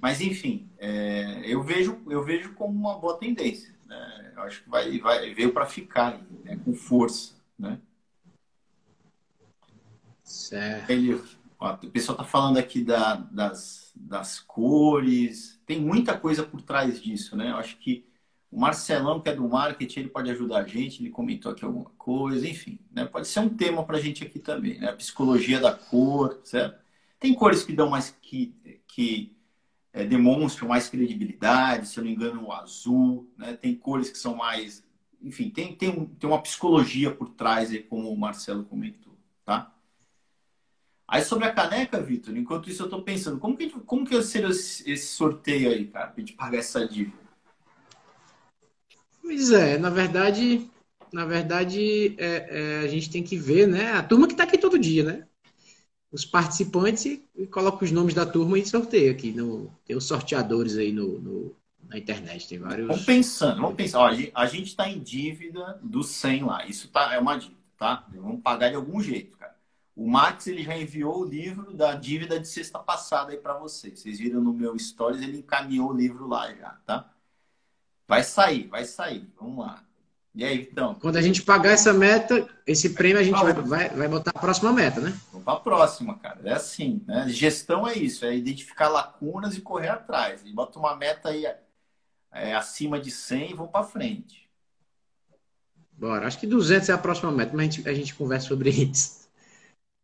[0.00, 3.74] mas enfim, é, eu vejo eu vejo como uma boa tendência.
[3.86, 4.32] Né?
[4.36, 6.58] Eu acho que vai, vai veio para ficar né?
[6.64, 7.80] com força, né?
[10.22, 10.90] Certo.
[10.90, 11.22] Ele,
[11.58, 17.00] ó, o pessoal está falando aqui da, das, das cores, tem muita coisa por trás
[17.00, 17.52] disso, né?
[17.52, 18.04] Eu acho que
[18.50, 21.90] o Marcelão, que é do marketing, ele pode ajudar a gente, ele comentou aqui alguma
[21.98, 23.04] coisa, enfim, né?
[23.04, 24.88] Pode ser um tema para a gente aqui também, né?
[24.88, 26.80] A psicologia da cor, certo?
[27.18, 28.54] Tem cores que dão mais que,
[28.86, 29.36] que
[29.92, 33.54] é, demonstram mais credibilidade, se eu não me engano, o azul, né?
[33.54, 34.84] Tem cores que são mais,
[35.20, 39.72] enfim, tem, tem, tem uma psicologia por trás aí, como o Marcelo comentou, tá?
[41.08, 44.48] Aí sobre a caneca, Vitor, enquanto isso eu estou pensando, como que, como que seria
[44.48, 47.25] esse sorteio aí, cara, para gente pagar essa dívida?
[49.26, 50.70] Pois é, na verdade,
[51.12, 53.90] na verdade, é, é, a gente tem que ver, né?
[53.90, 55.26] A turma que está aqui todo dia, né?
[56.12, 59.32] Os participantes e, coloca os nomes da turma e sorteia aqui.
[59.32, 61.56] No, tem os sorteadores aí no, no
[61.88, 62.86] na internet, tem vários.
[62.86, 64.12] Vamos pensando, vamos pensar.
[64.32, 66.64] A gente está em dívida do 100 lá.
[66.64, 68.06] Isso tá, é uma dívida, tá?
[68.14, 69.56] Vamos pagar de algum jeito, cara.
[69.96, 73.98] O Max ele já enviou o livro da dívida de sexta passada aí para vocês.
[73.98, 77.10] Vocês viram no meu stories, ele encaminhou o livro lá já, tá?
[78.06, 79.28] Vai sair, vai sair.
[79.38, 79.82] Vamos lá.
[80.34, 80.94] E aí, então?
[80.96, 84.38] Quando a gente pagar essa meta, esse prêmio a gente vai, vai, vai botar a
[84.38, 85.18] próxima meta, né?
[85.32, 86.40] Vamos para a próxima, cara.
[86.44, 87.26] É assim, né?
[87.28, 90.42] Gestão é isso, é identificar lacunas e correr atrás.
[90.44, 91.46] E bota uma meta aí
[92.30, 94.46] é, acima de 100 e vamos para frente.
[95.92, 96.26] Bora.
[96.26, 99.26] Acho que 200 é a próxima meta, mas a gente, a gente conversa sobre isso.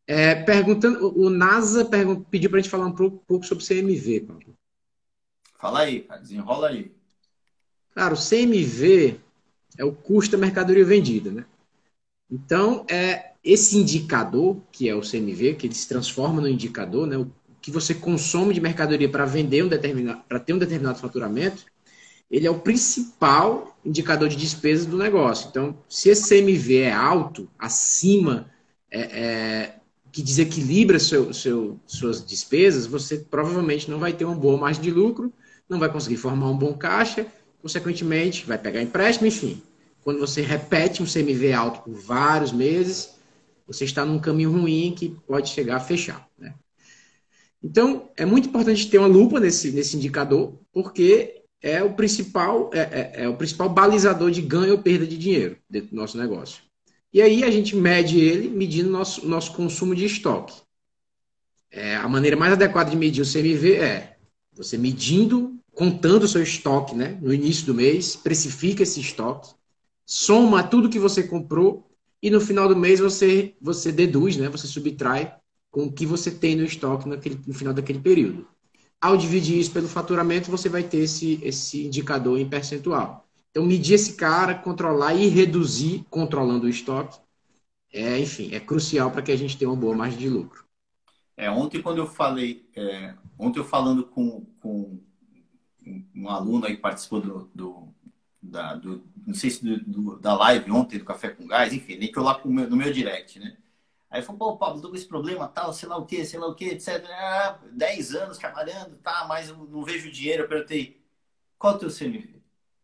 [0.07, 1.89] É, perguntando, o NASA
[2.31, 4.57] pediu para a gente falar um pouco, pouco sobre CMV, Paulo.
[5.59, 6.21] Fala aí, cara.
[6.23, 7.02] Desenrola aí.
[7.95, 9.21] Cara, o CMV
[9.79, 11.45] é o custo da mercadoria vendida, né?
[12.31, 17.17] Então, é esse indicador, que é o CMV, que ele se transforma no indicador, né?
[17.17, 17.31] O
[17.61, 21.65] que você consome de mercadoria para vender um determinado, para ter um determinado faturamento,
[22.31, 25.49] ele é o principal indicador de despesas do negócio.
[25.51, 28.51] Então, se esse CMV é alto, acima,
[28.91, 29.75] é, é,
[30.11, 34.91] que desequilibra seu, seu, suas despesas, você provavelmente não vai ter uma boa margem de
[34.91, 35.33] lucro,
[35.69, 37.27] não vai conseguir formar um bom caixa
[37.63, 39.63] consequentemente, vai pegar empréstimo, enfim.
[40.03, 43.15] Quando você repete um CMV alto por vários meses,
[43.67, 46.29] você está num caminho ruim que pode chegar a fechar.
[46.37, 46.53] Né?
[47.63, 52.81] Então, é muito importante ter uma lupa nesse, nesse indicador, porque é o principal é,
[52.81, 56.65] é, é, o principal balizador de ganho ou perda de dinheiro dentro do nosso negócio.
[57.13, 60.61] E aí a gente mede ele medindo nosso nosso consumo de estoque.
[61.71, 64.17] É, a maneira mais adequada de medir o CMV é
[64.53, 69.55] você medindo contando o seu estoque né, no início do mês, precifica esse estoque,
[70.05, 71.91] soma tudo que você comprou
[72.23, 75.35] e no final do mês você, você deduz, né, você subtrai
[75.71, 78.47] com o que você tem no estoque naquele, no final daquele período.
[79.01, 83.27] Ao dividir isso pelo faturamento, você vai ter esse, esse indicador em percentual.
[83.51, 87.19] Então, medir esse cara, controlar e reduzir controlando o estoque,
[87.93, 90.65] é, enfim, é crucial para que a gente tenha uma boa margem de lucro.
[91.37, 95.01] É, ontem, quando eu falei, é, ontem eu falando com, com
[96.15, 97.89] um aluno aí que participou do, do,
[98.41, 101.95] da, do não sei se do, do, da live ontem do Café com Gás, enfim,
[101.95, 103.57] ele entrou lá meu, no meu direct, né?
[104.13, 106.47] Aí falou, pô, Pablo, tô com esse problema, tal, sei lá o que, sei lá
[106.47, 107.03] o que, etc.
[107.09, 110.43] Ah, 10 anos trabalhando, tá, mas eu não vejo dinheiro.
[110.43, 111.03] Eu perguntei,
[111.59, 112.43] qual é o teu CMV?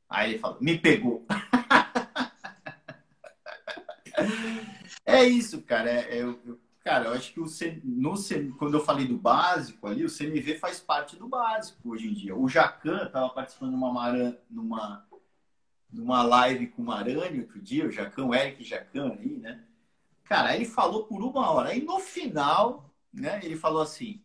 [0.09, 1.27] Aí ele falou, me pegou.
[5.05, 5.91] é isso, cara.
[5.91, 7.45] É, é, eu, Cara, eu acho que o
[7.85, 8.15] no,
[8.57, 12.35] quando eu falei do básico ali, o CMV faz parte do básico hoje em dia.
[12.35, 15.07] O Jacan estava participando numa, Maran, numa,
[15.93, 19.63] numa live com o Marani outro dia, o Jacan, o Eric Jacan aí, né?
[20.25, 21.69] Cara, ele falou por uma hora.
[21.69, 24.23] Aí no final, né, ele falou assim: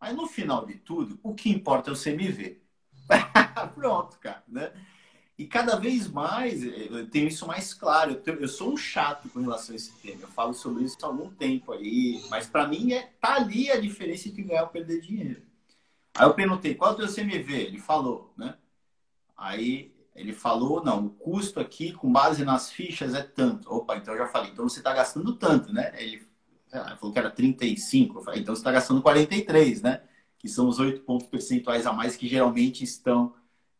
[0.00, 2.62] mas no final de tudo, o que importa é o CMV.
[3.74, 4.72] Pronto, cara, né?
[5.38, 8.12] E cada vez mais eh, eu tenho isso mais claro.
[8.12, 10.22] Eu, tenho, eu, sou um chato com relação a esse tema.
[10.22, 12.22] Eu falo sobre isso há algum tempo aí.
[12.30, 15.42] Mas para mim é tá ali a diferença entre ganhar ou perder dinheiro.
[16.14, 17.52] Aí eu perguntei, qual é o teu CMV?
[17.52, 18.56] Ele falou, né?
[19.36, 23.70] Aí ele falou, não, o custo aqui com base nas fichas é tanto.
[23.70, 25.92] Opa, então eu já falei, então você está gastando tanto, né?
[26.02, 26.26] Ele,
[26.98, 28.18] falou que era 35.
[28.18, 30.02] Eu falei, então você está gastando 43, né?
[30.38, 33.34] Que são os 8 pontos percentuais a mais que geralmente estão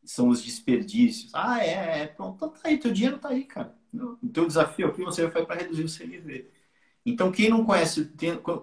[0.07, 1.35] são os desperdícios.
[1.35, 3.75] Ah, é, é, pronto, então tá aí, teu dinheiro tá aí, cara.
[3.93, 6.49] O teu desafio aqui você vai para reduzir o CMV.
[7.05, 8.13] Então, quem não conhece,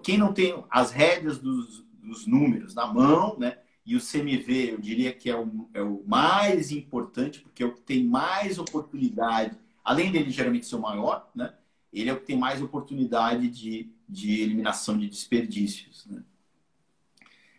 [0.02, 3.58] quem não tem as rédeas dos, dos números na mão, né?
[3.86, 7.74] E o CMV, eu diria que é o, é o mais importante, porque é o
[7.74, 11.54] que tem mais oportunidade, além dele geralmente ser o maior, né?
[11.92, 16.22] Ele é o que tem mais oportunidade de, de eliminação de desperdícios, né?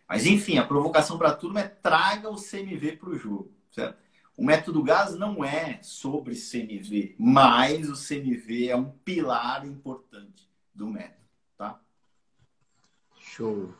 [0.08, 3.55] Mas, enfim, a provocação para tudo é traga o CMV para o jogo.
[3.76, 3.98] Certo?
[4.38, 10.88] O método GAS não é sobre CMV, mas o CMV é um pilar importante do
[10.88, 11.80] método, tá?
[13.20, 13.74] Show.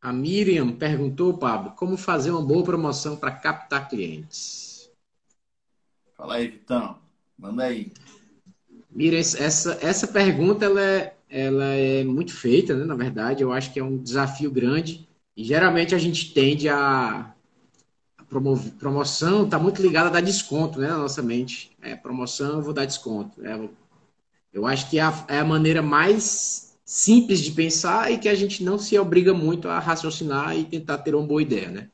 [0.00, 4.90] A Miriam perguntou, Pablo, como fazer uma boa promoção para captar clientes?
[6.14, 6.98] Fala aí, Vitão.
[7.38, 7.90] Manda aí.
[8.90, 12.84] Miriam, essa, essa pergunta ela é, ela é muito feita, né?
[12.84, 15.08] Na verdade, eu acho que é um desafio grande.
[15.34, 17.34] E geralmente a gente tende a
[18.28, 21.70] promoção está muito ligada a dar desconto, né, na nossa mente.
[21.82, 23.44] É, promoção, vou dar desconto.
[23.44, 23.58] É,
[24.52, 28.34] eu acho que é a, é a, maneira mais simples de pensar e que a
[28.34, 31.88] gente não se obriga muito a raciocinar e tentar ter uma boa ideia, né?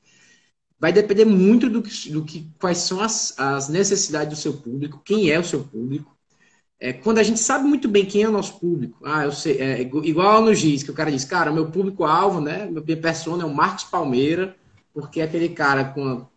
[0.78, 5.01] Vai depender muito do que, do que quais são as, as necessidades do seu público,
[5.05, 6.14] quem é o seu público.
[6.80, 9.59] É, quando a gente sabe muito bem quem é o nosso público, ah, eu sei,
[9.59, 13.47] é, igual no GIS, que o cara diz, cara, meu público-alvo, né, meu persona é
[13.47, 14.57] o Marcos Palmeira,
[14.95, 16.30] porque é aquele cara com uma,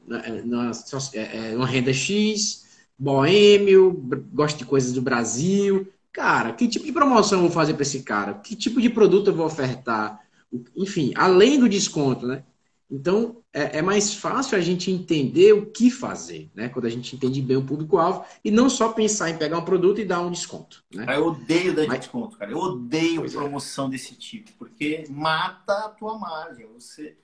[1.14, 2.66] é, é, uma renda X,
[2.98, 3.94] boêmio,
[4.34, 5.88] gosta de coisas do Brasil.
[6.12, 8.34] Cara, que tipo de promoção eu vou fazer para esse cara?
[8.34, 10.20] Que tipo de produto eu vou ofertar?
[10.76, 12.44] Enfim, além do desconto, né?
[12.90, 16.70] Então, é, é, mais fácil a gente entender o que fazer, né?
[16.70, 20.00] Quando a gente entende bem o público-alvo e não só pensar em pegar um produto
[20.00, 20.84] e dar um desconto.
[20.94, 21.06] Né?
[21.10, 22.00] Eu odeio dar Mas...
[22.00, 22.50] desconto, cara.
[22.50, 23.38] Eu odeio pois é.
[23.38, 23.90] promoção é.
[23.90, 26.66] desse tipo, porque mata a tua margem.
[26.74, 27.18] Você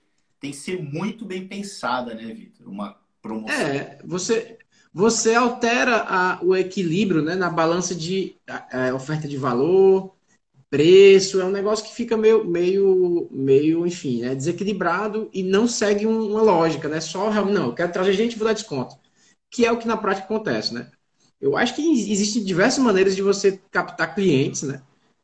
[0.44, 2.68] tem que ser muito bem pensada, né, Vitor?
[2.68, 3.56] Uma promoção.
[3.56, 4.58] É, você,
[4.92, 10.14] você altera a, o equilíbrio né, na balança de a, a oferta de valor,
[10.68, 16.06] preço, é um negócio que fica meio, meio, meio enfim, né, desequilibrado e não segue
[16.06, 17.00] um, uma lógica, né?
[17.00, 18.96] Só, não, eu quero trazer gente e vou dar desconto.
[19.50, 20.90] Que é o que na prática acontece, né?
[21.40, 21.82] Eu acho que
[22.12, 24.82] existem diversas maneiras de você captar clientes, né?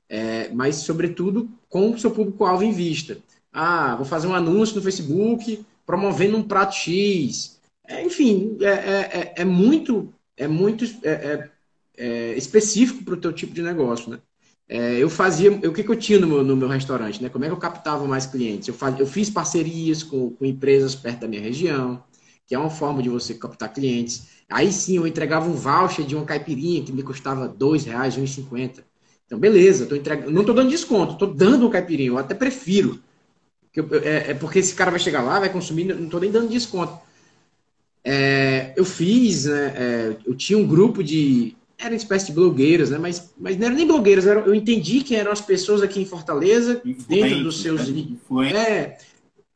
[0.09, 3.19] É, mas, sobretudo, com o seu público-alvo em vista.
[3.53, 7.59] Ah, vou fazer um anúncio no Facebook promovendo um prato X.
[7.87, 11.51] É, enfim, é, é, é, é muito, é muito é,
[11.97, 14.19] é, específico para o teu tipo de negócio, né?
[15.01, 17.29] Eu fazia, o que, que eu tinha no meu, no meu, restaurante, né?
[17.29, 18.69] Como é que eu captava mais clientes?
[18.69, 22.01] Eu, faz, eu fiz parcerias com, com, empresas perto da minha região,
[22.47, 24.29] que é uma forma de você captar clientes.
[24.49, 28.23] Aí sim, eu entregava um voucher de uma caipirinha que me custava R$ 2,00, R$
[28.23, 28.85] 1,50.
[29.27, 33.01] Então, beleza, tô entregando, não estou dando desconto, estou dando uma caipirinha, eu até prefiro.
[33.77, 36.99] É, é, porque esse cara vai chegar lá, vai consumir, não estou nem dando desconto.
[38.03, 42.91] É, eu fiz, né, é, eu tinha um grupo de, era uma espécie de blogueiras,
[42.91, 42.99] né?
[42.99, 46.07] Mas, mas não eram nem blogueiras, eram, eu entendi que eram as pessoas aqui em
[46.07, 47.89] Fortaleza, dentro dos seus.
[47.89, 48.97] Né?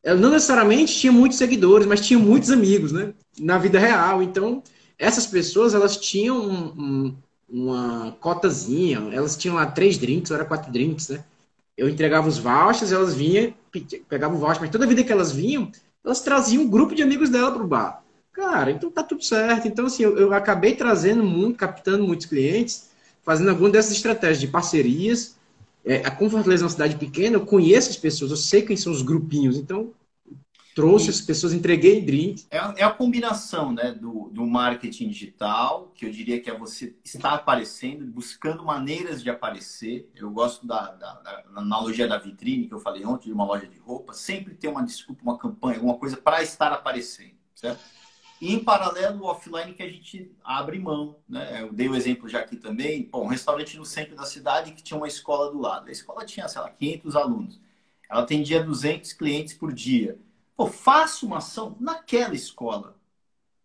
[0.03, 3.13] É, não necessariamente tinha muitos seguidores, mas tinha muitos amigos, né?
[3.39, 4.23] Na vida real.
[4.23, 4.63] Então,
[4.97, 7.15] essas pessoas, elas tinham um, um,
[7.49, 11.23] uma cotazinha, elas tinham lá três drinks, ou era quatro drinks, né?
[11.77, 15.71] Eu entregava os vouchers, elas vinham, pegavam voucher, mas toda vida que elas vinham,
[16.03, 18.03] elas traziam um grupo de amigos dela para o bar.
[18.31, 19.67] Cara, então tá tudo certo.
[19.67, 22.89] Então, assim, eu, eu acabei trazendo muito, captando muitos clientes,
[23.23, 25.35] fazendo alguma dessas estratégias de parcerias.
[25.85, 28.91] É, a Fortaleza é uma cidade pequena, eu conheço as pessoas, eu sei quem são
[28.91, 29.91] os grupinhos, então
[30.75, 32.45] trouxe as pessoas, entreguei drinks.
[32.51, 36.93] É, é, a combinação né, do, do marketing digital, que eu diria que é você
[37.03, 40.11] estar aparecendo, buscando maneiras de aparecer.
[40.13, 43.65] Eu gosto da, da, da analogia da vitrine que eu falei ontem, de uma loja
[43.65, 47.79] de roupa, sempre ter uma desculpa, uma campanha, alguma coisa para estar aparecendo, certo?
[48.41, 51.15] E em paralelo, o offline que a gente abre mão.
[51.27, 51.61] Né?
[51.61, 53.03] Eu dei o um exemplo já aqui também.
[53.03, 55.87] Pô, um restaurante no centro da cidade que tinha uma escola do lado.
[55.87, 57.61] A escola tinha, sei lá, 500 alunos.
[58.09, 60.19] Ela atendia 200 clientes por dia.
[60.55, 62.97] Pô, faça uma ação naquela escola.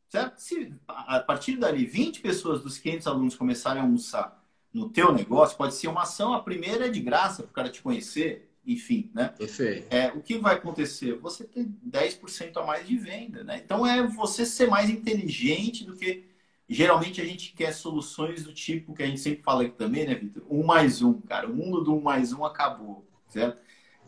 [0.08, 0.38] Certo?
[0.38, 5.56] Se a partir dali 20 pessoas dos 500 alunos começarem a almoçar no teu negócio,
[5.56, 9.10] pode ser uma ação, a primeira é de graça para o cara te conhecer, enfim,
[9.14, 9.28] né?
[9.28, 9.86] Perfeito.
[9.88, 11.16] É, o que vai acontecer?
[11.18, 13.60] Você tem 10% a mais de venda, né?
[13.64, 16.28] Então é você ser mais inteligente do que
[16.68, 20.14] geralmente a gente quer soluções do tipo que a gente sempre fala aqui também, né,
[20.14, 20.42] Vitor?
[20.48, 21.48] Um mais um, cara.
[21.48, 23.60] O mundo do um mais um acabou, certo?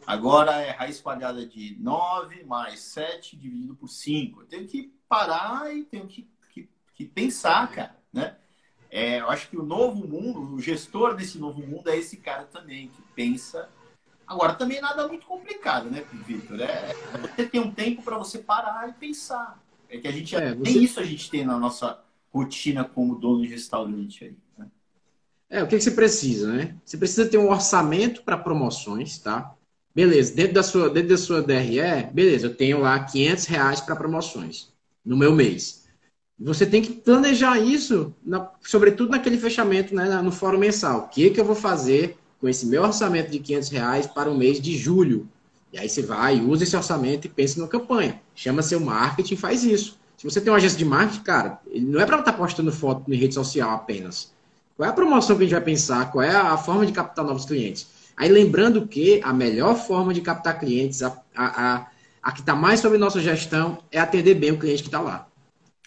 [0.06, 4.42] Agora é raiz quadrada de 9 mais 7 dividido por 5.
[4.42, 8.36] Eu tenho que parar e tenho que, que, que pensar, cara, né?
[8.90, 12.44] É, eu acho que o novo mundo, o gestor desse novo mundo é esse cara
[12.44, 13.70] também, que pensa
[14.32, 16.58] Agora, também nada muito complicado, né, Victor?
[16.60, 19.62] É, é você ter um tempo para você parar e pensar.
[19.90, 20.70] É que a gente é, você...
[20.70, 24.36] isso a gente tem na nossa rotina como dono de restaurante aí.
[24.56, 24.66] Né?
[25.50, 26.74] É, o que, que você precisa, né?
[26.82, 29.54] Você precisa ter um orçamento para promoções, tá?
[29.94, 33.96] Beleza, dentro da sua, dentro da sua DRE, beleza, eu tenho lá 500 reais para
[33.96, 34.68] promoções
[35.04, 35.82] no meu mês.
[36.38, 41.00] Você tem que planejar isso, na, sobretudo naquele fechamento, né, no fórum mensal.
[41.00, 44.36] O que, que eu vou fazer com esse meu orçamento de 500 reais para o
[44.36, 45.28] mês de julho.
[45.72, 48.20] E aí você vai, usa esse orçamento e pensa numa campanha.
[48.34, 49.96] Chama seu marketing faz isso.
[50.16, 53.10] Se você tem uma agência de marketing, cara, não é para estar tá postando foto
[53.10, 54.32] em rede social apenas.
[54.76, 56.10] Qual é a promoção que a gente vai pensar?
[56.10, 57.86] Qual é a forma de captar novos clientes?
[58.16, 61.86] Aí lembrando que a melhor forma de captar clientes, a, a, a,
[62.22, 65.26] a que está mais sobre nossa gestão, é atender bem o cliente que está lá.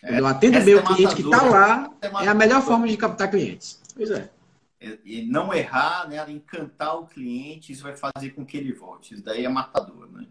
[0.03, 2.88] É, eu atendo bem é o cliente que está lá, é, é a melhor forma
[2.88, 3.82] de captar clientes.
[3.95, 4.30] Pois é
[5.03, 9.13] e não errar, né, encantar o cliente, isso vai fazer com que ele volte.
[9.13, 10.28] Isso daí é matador, né?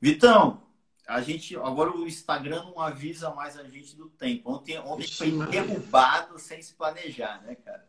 [0.00, 0.62] Vitão,
[1.06, 4.50] a gente agora o Instagram não avisa mais a gente do tempo.
[4.52, 7.86] Ontem, ontem foi derrubado sem se planejar, né, cara?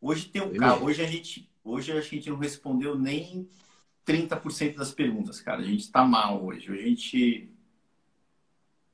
[0.00, 3.48] Hoje tem um cara, hoje a gente, hoje a gente não respondeu nem
[4.06, 5.60] 30% das perguntas, cara.
[5.60, 6.70] A gente tá mal hoje.
[6.70, 7.50] Hoje a gente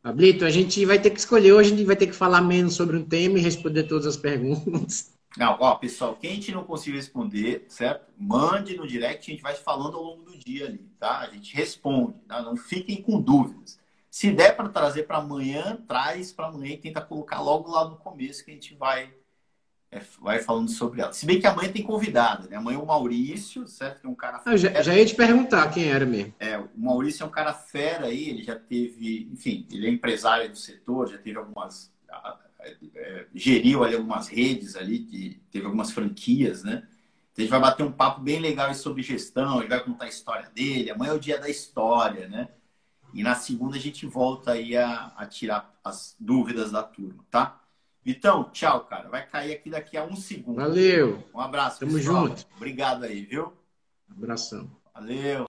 [0.06, 2.74] Pablito, a gente vai ter que escolher hoje, a gente vai ter que falar menos
[2.74, 5.12] sobre um tema e responder todas as perguntas.
[5.36, 8.06] Não, ó, pessoal, quem a gente não conseguiu responder, certo?
[8.16, 11.18] Mande no direct, a gente vai falando ao longo do dia ali, tá?
[11.18, 12.40] A gente responde, tá?
[12.40, 13.80] Não fiquem com dúvidas.
[14.08, 17.96] Se der para trazer para amanhã, traz para amanhã e tenta colocar logo lá no
[17.96, 19.12] começo que a gente vai
[19.91, 21.12] é, vai falando sobre ela.
[21.12, 22.57] Se bem que amanhã tem convidado, né?
[22.57, 24.01] Amanhã o Maurício, certo?
[24.01, 24.43] Que é um cara.
[24.45, 26.34] Ah, já, já, ia te perguntar quem era mesmo.
[26.39, 30.51] É, o Maurício é um cara fera aí, ele já teve, enfim, ele é empresário
[30.51, 31.95] do setor, já teve algumas.
[32.97, 36.82] É, geriu ali algumas redes ali, de, teve algumas franquias, né?
[37.32, 40.09] Então a gente vai bater um papo bem legal sobre gestão, ele vai contar a
[40.09, 40.91] história dele.
[40.91, 42.49] Amanhã é o dia da história, né?
[43.14, 47.62] E na segunda a gente volta aí a, a tirar as dúvidas da turma, tá?
[48.07, 49.09] Então, tchau, cara.
[49.09, 50.57] Vai cair aqui daqui a um segundo.
[50.57, 51.24] Valeu.
[51.34, 51.80] Um abraço.
[51.80, 52.28] Tamo pessoal.
[52.28, 52.46] junto.
[52.57, 53.52] Obrigado aí, viu?
[54.09, 54.70] Abração.
[54.94, 55.44] Valeu.